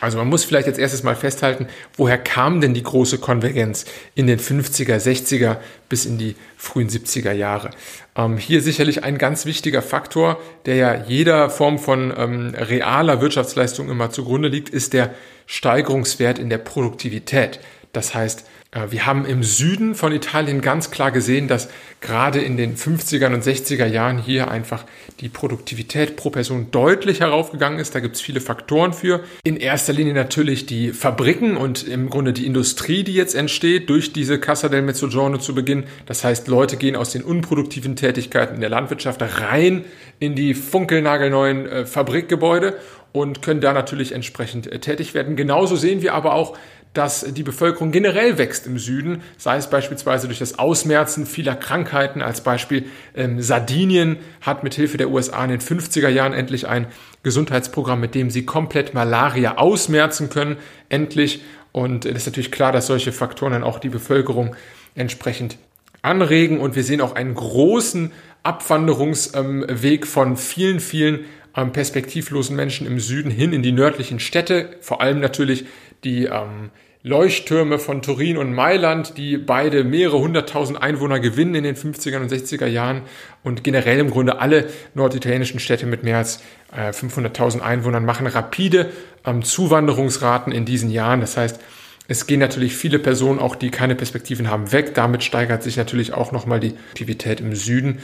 [0.00, 4.26] Also man muss vielleicht jetzt erstes mal festhalten, woher kam denn die große Konvergenz in
[4.26, 5.56] den 50er, 60er
[5.88, 7.70] bis in die frühen 70er Jahre?
[8.14, 13.88] Ähm, hier sicherlich ein ganz wichtiger Faktor, der ja jeder Form von ähm, realer Wirtschaftsleistung
[13.88, 15.14] immer zugrunde liegt, ist der
[15.46, 17.60] Steigerungswert in der Produktivität.
[17.92, 18.44] Das heißt,
[18.90, 21.68] wir haben im Süden von Italien ganz klar gesehen, dass
[22.00, 24.84] gerade in den 50er und 60er Jahren hier einfach
[25.20, 27.94] die Produktivität pro Person deutlich heraufgegangen ist.
[27.94, 29.24] Da gibt es viele Faktoren für.
[29.44, 34.12] In erster Linie natürlich die Fabriken und im Grunde die Industrie, die jetzt entsteht durch
[34.12, 35.84] diese Casa del Mezzogiorno zu Beginn.
[36.04, 39.84] Das heißt, Leute gehen aus den unproduktiven Tätigkeiten in der Landwirtschaft rein
[40.18, 42.78] in die funkelnagelneuen äh, Fabrikgebäude
[43.12, 45.36] und können da natürlich entsprechend äh, tätig werden.
[45.36, 46.56] Genauso sehen wir aber auch,
[46.96, 52.22] dass die Bevölkerung generell wächst im Süden, sei es beispielsweise durch das Ausmerzen vieler Krankheiten.
[52.22, 56.86] Als Beispiel ähm, Sardinien hat mit Hilfe der USA in den 50er Jahren endlich ein
[57.22, 60.56] Gesundheitsprogramm, mit dem sie komplett Malaria ausmerzen können,
[60.88, 61.42] endlich.
[61.72, 64.56] Und es ist natürlich klar, dass solche Faktoren dann auch die Bevölkerung
[64.94, 65.58] entsprechend
[66.02, 66.60] anregen.
[66.60, 71.26] Und wir sehen auch einen großen Abwanderungsweg ähm, von vielen, vielen
[71.56, 75.64] ähm, perspektivlosen Menschen im Süden hin in die nördlichen Städte, vor allem natürlich
[76.06, 76.70] die ähm,
[77.02, 82.32] Leuchttürme von Turin und Mailand, die beide mehrere hunderttausend Einwohner gewinnen in den 50er und
[82.32, 83.02] 60er Jahren
[83.42, 86.42] und generell im Grunde alle norditalienischen Städte mit mehr als
[86.74, 88.90] äh, 500.000 Einwohnern machen rapide
[89.24, 91.20] ähm, Zuwanderungsraten in diesen Jahren.
[91.20, 91.60] Das heißt,
[92.08, 94.94] es gehen natürlich viele Personen, auch die keine Perspektiven haben, weg.
[94.94, 98.00] Damit steigert sich natürlich auch nochmal die Aktivität im Süden.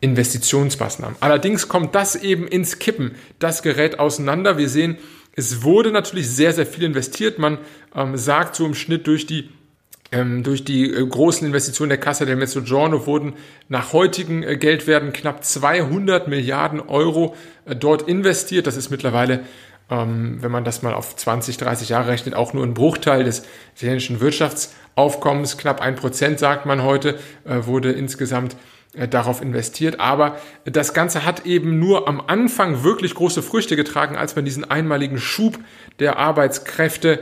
[0.00, 1.16] Investitionsmaßnahmen.
[1.20, 3.14] Allerdings kommt das eben ins Kippen.
[3.38, 4.58] Das gerät auseinander.
[4.58, 4.98] Wir sehen,
[5.36, 7.38] es wurde natürlich sehr, sehr viel investiert.
[7.38, 7.58] Man
[7.94, 9.50] ähm, sagt so im Schnitt durch die
[10.12, 13.34] ähm, durch die äh, großen Investitionen der Cassa del Mezzogiorno wurden
[13.68, 17.34] nach heutigen äh, Geldwerten knapp 200 Milliarden Euro
[17.64, 18.66] äh, dort investiert.
[18.66, 19.40] Das ist mittlerweile,
[19.90, 23.42] ähm, wenn man das mal auf 20, 30 Jahre rechnet, auch nur ein Bruchteil des
[23.74, 25.58] italienischen Wirtschaftsaufkommens.
[25.58, 28.56] Knapp ein Prozent, sagt man heute, wurde insgesamt
[29.10, 30.00] darauf investiert.
[30.00, 34.64] Aber das Ganze hat eben nur am Anfang wirklich große Früchte getragen, als man diesen
[34.64, 35.58] einmaligen Schub
[35.98, 37.20] der Arbeitskräfte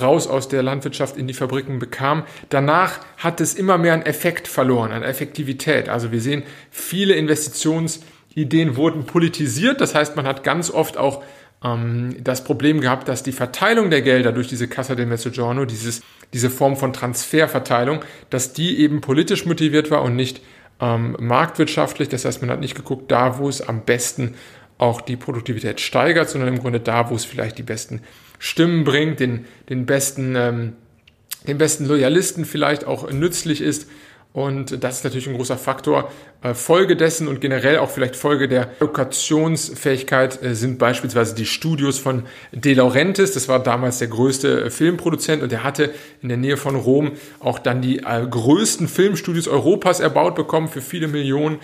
[0.00, 2.24] raus aus der Landwirtschaft in die Fabriken bekam.
[2.48, 5.88] Danach hat es immer mehr an Effekt verloren, an Effektivität.
[5.88, 9.80] Also wir sehen, viele Investitionsideen wurden politisiert.
[9.80, 11.22] Das heißt, man hat ganz oft auch
[11.64, 16.02] ähm, das Problem gehabt, dass die Verteilung der Gelder durch diese Cassa del Mezzogiorno, dieses,
[16.32, 18.00] diese Form von Transferverteilung,
[18.30, 20.42] dass die eben politisch motiviert war und nicht
[20.80, 22.08] ähm, marktwirtschaftlich.
[22.08, 24.34] Das heißt, man hat nicht geguckt, da wo es am besten
[24.78, 28.02] auch die Produktivität steigert, sondern im Grunde da, wo es vielleicht die besten
[28.38, 30.72] Stimmen bringt, den, den besten, ähm,
[31.46, 33.88] den besten Loyalisten vielleicht auch nützlich ist.
[34.36, 36.10] Und das ist natürlich ein großer Faktor.
[36.42, 41.98] Äh, Folge dessen und generell auch vielleicht Folge der Lokationsfähigkeit äh, sind beispielsweise die Studios
[41.98, 43.32] von De Laurentiis.
[43.32, 47.12] Das war damals der größte äh, Filmproduzent und der hatte in der Nähe von Rom
[47.40, 51.58] auch dann die größten Filmstudios Europas erbaut bekommen für viele Millionen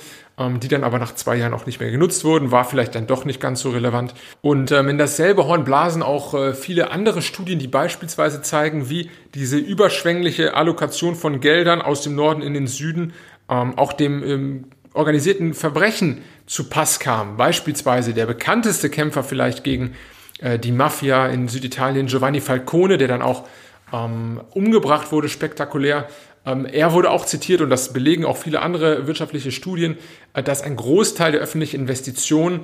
[0.61, 3.24] die dann aber nach zwei Jahren auch nicht mehr genutzt wurden, war vielleicht dann doch
[3.24, 4.14] nicht ganz so relevant.
[4.41, 9.11] Und ähm, in dasselbe Horn blasen auch äh, viele andere Studien, die beispielsweise zeigen, wie
[9.35, 13.12] diese überschwängliche Allokation von Geldern aus dem Norden in den Süden
[13.49, 14.64] ähm, auch dem ähm,
[14.95, 17.37] organisierten Verbrechen zu Pass kam.
[17.37, 19.95] Beispielsweise der bekannteste Kämpfer vielleicht gegen
[20.41, 23.45] äh, die Mafia in Süditalien, Giovanni Falcone, der dann auch
[23.93, 26.05] ähm, umgebracht wurde, spektakulär ähm,
[26.45, 29.97] er wurde auch zitiert und das belegen auch viele andere wirtschaftliche Studien,
[30.34, 32.61] äh, dass ein Großteil der öffentlichen Investitionen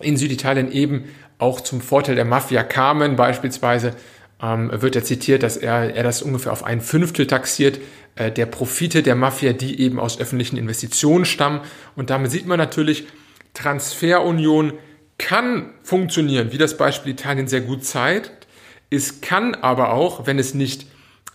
[0.00, 1.06] in Süditalien eben
[1.38, 3.16] auch zum Vorteil der Mafia kamen.
[3.16, 3.94] Beispielsweise
[4.40, 7.80] ähm, wird er zitiert, dass er, er das ungefähr auf ein Fünftel taxiert
[8.14, 11.60] äh, der Profite der Mafia, die eben aus öffentlichen Investitionen stammen.
[11.96, 13.06] Und damit sieht man natürlich,
[13.54, 14.74] Transferunion
[15.18, 18.46] kann funktionieren, wie das Beispiel Italien sehr gut zeigt.
[18.90, 20.86] Es kann aber auch, wenn es nicht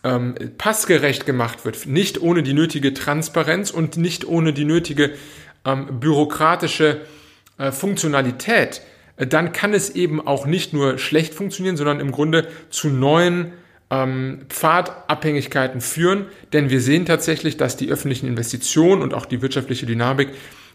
[0.04, 5.12] ähm, passgerecht gemacht wird, nicht ohne die nötige Transparenz und nicht ohne die nötige
[5.66, 7.02] ähm, bürokratische
[7.58, 8.82] äh, Funktionalität,
[9.16, 13.54] äh, dann kann es eben auch nicht nur schlecht funktionieren, sondern im Grunde zu neuen
[13.90, 16.26] ähm, Pfadabhängigkeiten führen.
[16.52, 20.30] Denn wir sehen tatsächlich, dass die öffentlichen Investitionen und auch die wirtschaftliche Dynamik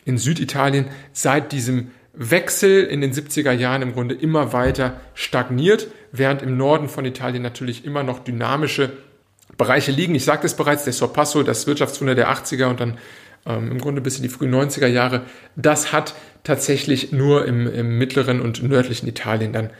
[0.04, 6.42] in Süditalien seit diesem Wechsel in den 70er Jahren im Grunde immer weiter stagniert, während
[6.42, 8.92] im Norden von Italien natürlich immer noch dynamische
[9.58, 10.14] Bereiche liegen.
[10.14, 12.98] Ich sagte es bereits, der Sorpasso, das Wirtschaftswunder der 80er und dann
[13.44, 15.22] ähm, im Grunde bis in die frühen 90er Jahre,
[15.56, 19.70] das hat tatsächlich nur im, im mittleren und nördlichen Italien dann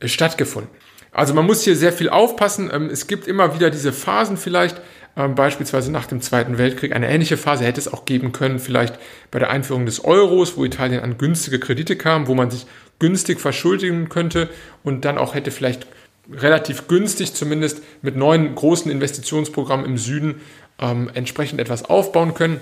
[0.00, 0.70] äh, stattgefunden.
[1.12, 2.70] Also man muss hier sehr viel aufpassen.
[2.72, 4.80] Ähm, es gibt immer wieder diese Phasen vielleicht,
[5.16, 6.94] ähm, beispielsweise nach dem Zweiten Weltkrieg.
[6.94, 8.98] Eine ähnliche Phase hätte es auch geben können, vielleicht
[9.30, 12.66] bei der Einführung des Euros, wo Italien an günstige Kredite kam, wo man sich
[12.98, 14.48] günstig verschuldigen könnte
[14.82, 15.86] und dann auch hätte vielleicht
[16.32, 20.40] relativ günstig, zumindest mit neuen großen Investitionsprogrammen im Süden
[20.80, 22.60] ähm, entsprechend etwas aufbauen können.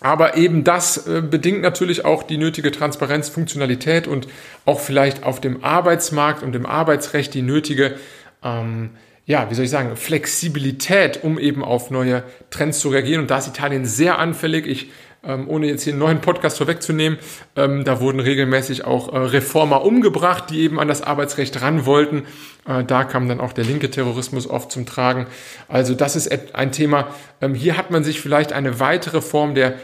[0.00, 4.28] Aber eben das äh, bedingt natürlich auch die nötige Transparenz, Funktionalität und
[4.64, 7.96] auch vielleicht auf dem Arbeitsmarkt und im Arbeitsrecht die nötige,
[8.44, 8.90] ähm,
[9.26, 13.22] ja, wie soll ich sagen, Flexibilität, um eben auf neue Trends zu reagieren.
[13.22, 14.66] Und da ist Italien sehr anfällig.
[14.66, 14.90] Ich
[15.24, 17.18] ähm, ohne jetzt hier einen neuen Podcast vorwegzunehmen,
[17.56, 22.24] ähm, da wurden regelmäßig auch äh, Reformer umgebracht, die eben an das Arbeitsrecht ran wollten.
[22.66, 25.26] Äh, da kam dann auch der linke Terrorismus oft zum Tragen.
[25.66, 27.08] Also das ist ein Thema.
[27.40, 29.74] Ähm, hier hat man sich vielleicht eine weitere Form der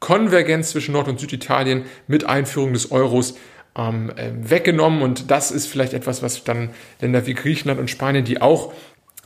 [0.00, 3.36] Konvergenz zwischen Nord- und Süditalien mit Einführung des Euros
[3.76, 5.02] ähm, äh, weggenommen.
[5.02, 6.70] Und das ist vielleicht etwas, was dann
[7.00, 8.72] Länder wie Griechenland und Spanien, die auch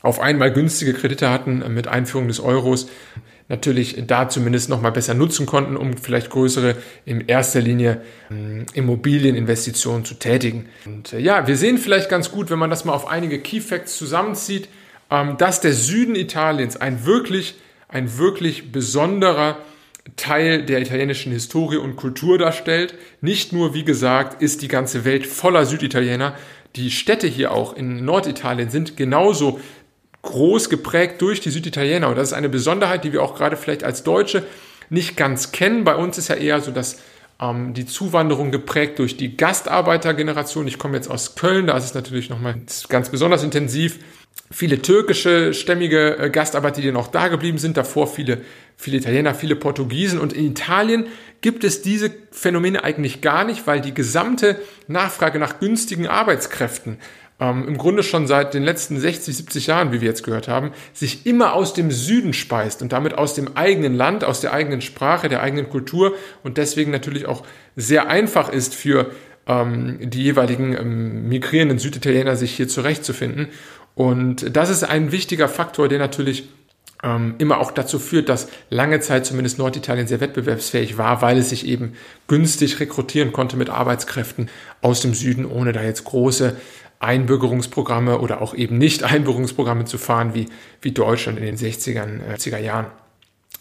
[0.03, 2.89] auf einmal günstige Kredite hatten äh, mit Einführung des Euros,
[3.49, 8.67] natürlich da zumindest noch mal besser nutzen konnten, um vielleicht größere, in erster Linie ähm,
[8.75, 10.69] Immobilieninvestitionen zu tätigen.
[10.85, 13.61] Und äh, ja, wir sehen vielleicht ganz gut, wenn man das mal auf einige Key
[13.61, 14.69] Facts zusammenzieht,
[15.11, 17.57] ähm, dass der Süden Italiens ein wirklich,
[17.89, 19.57] ein wirklich besonderer
[20.17, 22.95] Teil der italienischen Historie und Kultur darstellt.
[23.21, 26.35] Nicht nur, wie gesagt, ist die ganze Welt voller Süditaliener,
[26.77, 29.61] die Städte hier auch in Norditalien sind genauso
[30.23, 32.09] groß geprägt durch die Süditaliener.
[32.09, 34.45] Und das ist eine Besonderheit, die wir auch gerade vielleicht als Deutsche
[34.91, 35.85] nicht ganz kennen.
[35.85, 36.99] Bei uns ist ja eher so, dass
[37.41, 40.67] ähm, die Zuwanderung geprägt durch die Gastarbeitergeneration.
[40.67, 42.57] Ich komme jetzt aus Köln, da ist es natürlich nochmal
[42.89, 43.99] ganz besonders intensiv.
[44.51, 48.41] Viele türkische, stämmige äh, Gastarbeiter, die noch da geblieben sind, davor viele,
[48.77, 50.19] viele Italiener, viele Portugiesen.
[50.19, 51.07] Und in Italien
[51.41, 56.99] gibt es diese Phänomene eigentlich gar nicht, weil die gesamte Nachfrage nach günstigen Arbeitskräften
[57.41, 60.73] ähm, im Grunde schon seit den letzten 60, 70 Jahren, wie wir jetzt gehört haben,
[60.93, 64.81] sich immer aus dem Süden speist und damit aus dem eigenen Land, aus der eigenen
[64.81, 67.45] Sprache, der eigenen Kultur und deswegen natürlich auch
[67.77, 69.11] sehr einfach ist für
[69.47, 73.49] ähm, die jeweiligen ähm, migrierenden Süditaliener, sich hier zurechtzufinden.
[73.95, 76.49] Und das ist ein wichtiger Faktor, der natürlich
[77.03, 81.51] ähm, immer auch dazu führt, dass lange Zeit zumindest Norditalien sehr wettbewerbsfähig war, weil es
[81.51, 81.95] sich eben
[82.27, 84.51] günstig rekrutieren konnte mit Arbeitskräften
[84.83, 86.57] aus dem Süden, ohne da jetzt große
[87.01, 90.47] Einbürgerungsprogramme oder auch eben nicht Einbürgerungsprogramme zu fahren wie,
[90.81, 92.87] wie Deutschland in den 60ern, äh, 60er Jahren.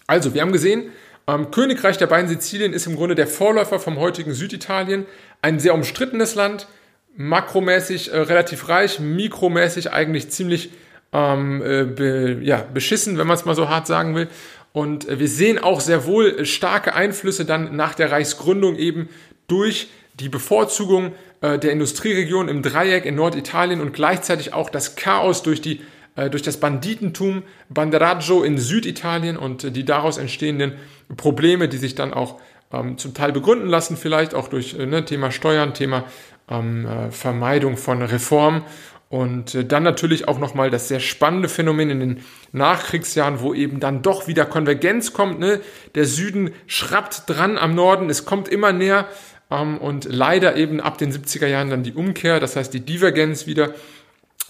[0.07, 0.89] Also, wir haben gesehen,
[1.27, 5.05] ähm, Königreich der beiden Sizilien ist im Grunde der Vorläufer vom heutigen Süditalien,
[5.41, 6.67] ein sehr umstrittenes Land,
[7.15, 10.71] makromäßig äh, relativ reich, mikromäßig eigentlich ziemlich
[11.11, 14.27] ähm, äh, be, ja, beschissen, wenn man es mal so hart sagen will.
[14.71, 19.09] Und äh, wir sehen auch sehr wohl starke Einflüsse dann nach der Reichsgründung eben
[19.47, 25.43] durch die Bevorzugung äh, der Industrieregion im Dreieck in Norditalien und gleichzeitig auch das Chaos
[25.43, 25.81] durch die
[26.15, 30.73] äh, durch das Banditentum Banderaggio in Süditalien und die daraus entstehenden
[31.15, 32.41] Probleme, die sich dann auch
[32.73, 36.05] ähm, zum Teil begründen lassen, vielleicht auch durch äh, ne, Thema Steuern, Thema
[36.49, 38.63] ähm, äh, Vermeidung von Reform
[39.09, 42.19] und dann natürlich auch nochmal das sehr spannende Phänomen in den
[42.51, 45.39] Nachkriegsjahren, wo eben dann doch wieder Konvergenz kommt.
[45.39, 45.61] Ne?
[45.95, 49.07] Der Süden schrappt dran am Norden, es kommt immer näher
[49.49, 53.73] und leider eben ab den 70er Jahren dann die Umkehr, das heißt die Divergenz wieder.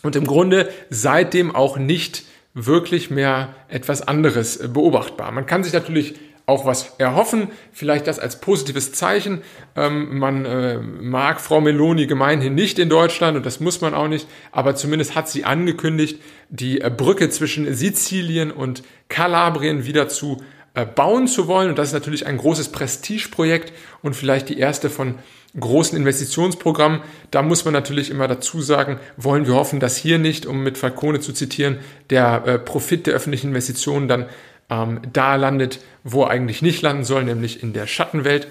[0.03, 2.23] Und im Grunde seitdem auch nicht
[2.53, 5.31] wirklich mehr etwas anderes äh, beobachtbar.
[5.31, 6.15] Man kann sich natürlich
[6.47, 9.41] auch was erhoffen, vielleicht das als positives Zeichen.
[9.75, 14.07] Ähm, man äh, mag Frau Meloni gemeinhin nicht in Deutschland und das muss man auch
[14.07, 20.41] nicht, aber zumindest hat sie angekündigt, die äh, Brücke zwischen Sizilien und Kalabrien wieder zu
[20.85, 21.69] bauen zu wollen.
[21.69, 25.15] Und das ist natürlich ein großes Prestigeprojekt und vielleicht die erste von
[25.59, 27.01] großen Investitionsprogrammen.
[27.31, 30.77] Da muss man natürlich immer dazu sagen, wollen wir hoffen, dass hier nicht, um mit
[30.77, 34.25] Falcone zu zitieren, der äh, Profit der öffentlichen Investitionen dann
[34.69, 38.47] ähm, da landet, wo er eigentlich nicht landen soll, nämlich in der Schattenwelt.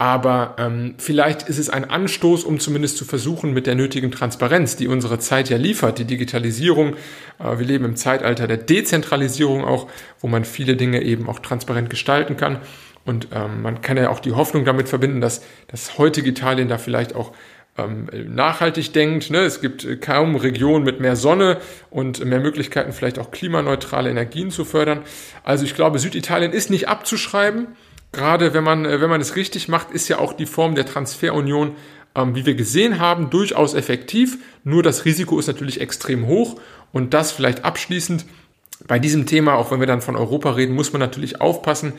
[0.00, 4.76] Aber ähm, vielleicht ist es ein Anstoß, um zumindest zu versuchen, mit der nötigen Transparenz,
[4.76, 6.94] die unsere Zeit ja liefert, die Digitalisierung.
[7.38, 9.88] Äh, wir leben im Zeitalter der Dezentralisierung auch,
[10.18, 12.60] wo man viele Dinge eben auch transparent gestalten kann.
[13.04, 16.78] Und ähm, man kann ja auch die Hoffnung damit verbinden, dass das heutige Italien da
[16.78, 17.34] vielleicht auch
[17.76, 19.28] ähm, nachhaltig denkt.
[19.28, 19.40] Ne?
[19.40, 21.58] Es gibt kaum Regionen mit mehr Sonne
[21.90, 25.02] und mehr Möglichkeiten, vielleicht auch klimaneutrale Energien zu fördern.
[25.44, 27.66] Also ich glaube, Süditalien ist nicht abzuschreiben.
[28.12, 30.86] Gerade wenn man, äh, wenn man es richtig macht, ist ja auch die Form der
[30.86, 31.76] Transferunion,
[32.14, 34.38] ähm, wie wir gesehen haben, durchaus effektiv.
[34.64, 36.60] Nur das Risiko ist natürlich extrem hoch.
[36.92, 38.26] Und das vielleicht abschließend
[38.86, 41.92] bei diesem Thema, auch wenn wir dann von Europa reden, muss man natürlich aufpassen,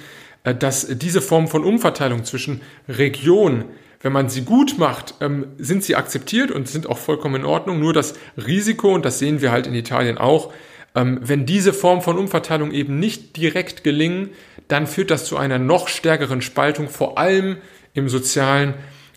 [0.43, 3.66] äh, dass diese Form von Umverteilung zwischen Region,
[4.01, 7.80] wenn man sie gut macht, ähm, sind sie akzeptiert und sind auch vollkommen in Ordnung.
[7.80, 10.51] Nur das Risiko, und das sehen wir halt in Italien auch,
[10.95, 14.29] ähm, wenn diese Form von Umverteilung eben nicht direkt gelingen,
[14.67, 17.57] dann führt das zu einer noch stärkeren Spaltung, vor allem
[17.93, 18.73] im Sozialen.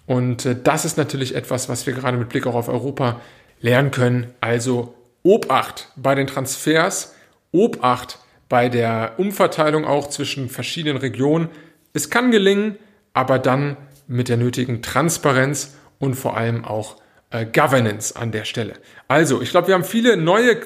[0.07, 3.21] Und äh, das ist natürlich etwas, was wir gerade mit Blick auch auf Europa
[3.61, 4.33] lernen können.
[4.41, 7.15] Also Obacht bei den Transfers,
[7.51, 8.19] Obacht
[8.49, 11.49] bei der Umverteilung auch zwischen verschiedenen Regionen.
[11.93, 12.77] Es kann gelingen,
[13.15, 16.97] aber dann mit der nötigen Transparenz und vor allem auch
[17.31, 18.75] äh, Governance an der Stelle.
[19.09, 20.57] Also, ich glaube, wir haben viele neue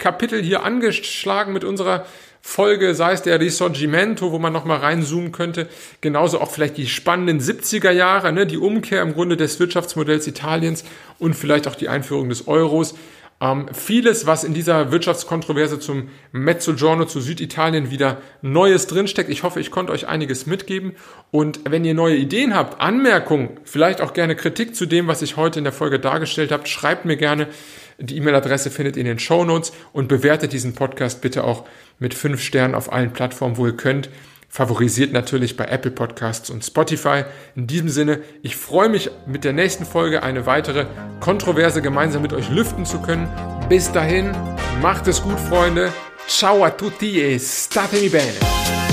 [0.00, 2.06] Side-Kapitel hier angeschlagen mit unserer
[2.40, 5.68] Folge, sei es der Risorgimento, wo man nochmal reinzoomen könnte,
[6.00, 10.84] genauso auch vielleicht die spannenden 70er Jahre, ne, die Umkehr im Grunde des Wirtschaftsmodells Italiens
[11.18, 12.94] und vielleicht auch die Einführung des Euros.
[13.42, 19.30] Ähm, vieles, was in dieser Wirtschaftskontroverse zum Mezzogiorno zu Süditalien wieder Neues drinsteckt.
[19.30, 20.92] Ich hoffe, ich konnte euch einiges mitgeben.
[21.30, 25.36] Und wenn ihr neue Ideen habt, Anmerkungen, vielleicht auch gerne Kritik zu dem, was ich
[25.36, 27.48] heute in der Folge dargestellt habe, schreibt mir gerne.
[27.98, 31.66] Die E-Mail-Adresse findet ihr in den Show Notes und bewertet diesen Podcast bitte auch
[31.98, 34.10] mit fünf Sternen auf allen Plattformen, wo ihr könnt
[34.50, 37.22] favorisiert natürlich bei Apple Podcasts und Spotify.
[37.54, 40.86] In diesem Sinne, ich freue mich mit der nächsten Folge eine weitere
[41.20, 43.28] Kontroverse gemeinsam mit euch lüften zu können.
[43.68, 44.32] Bis dahin,
[44.82, 45.92] macht es gut, Freunde.
[46.26, 48.89] Ciao a tutti e statemi bene.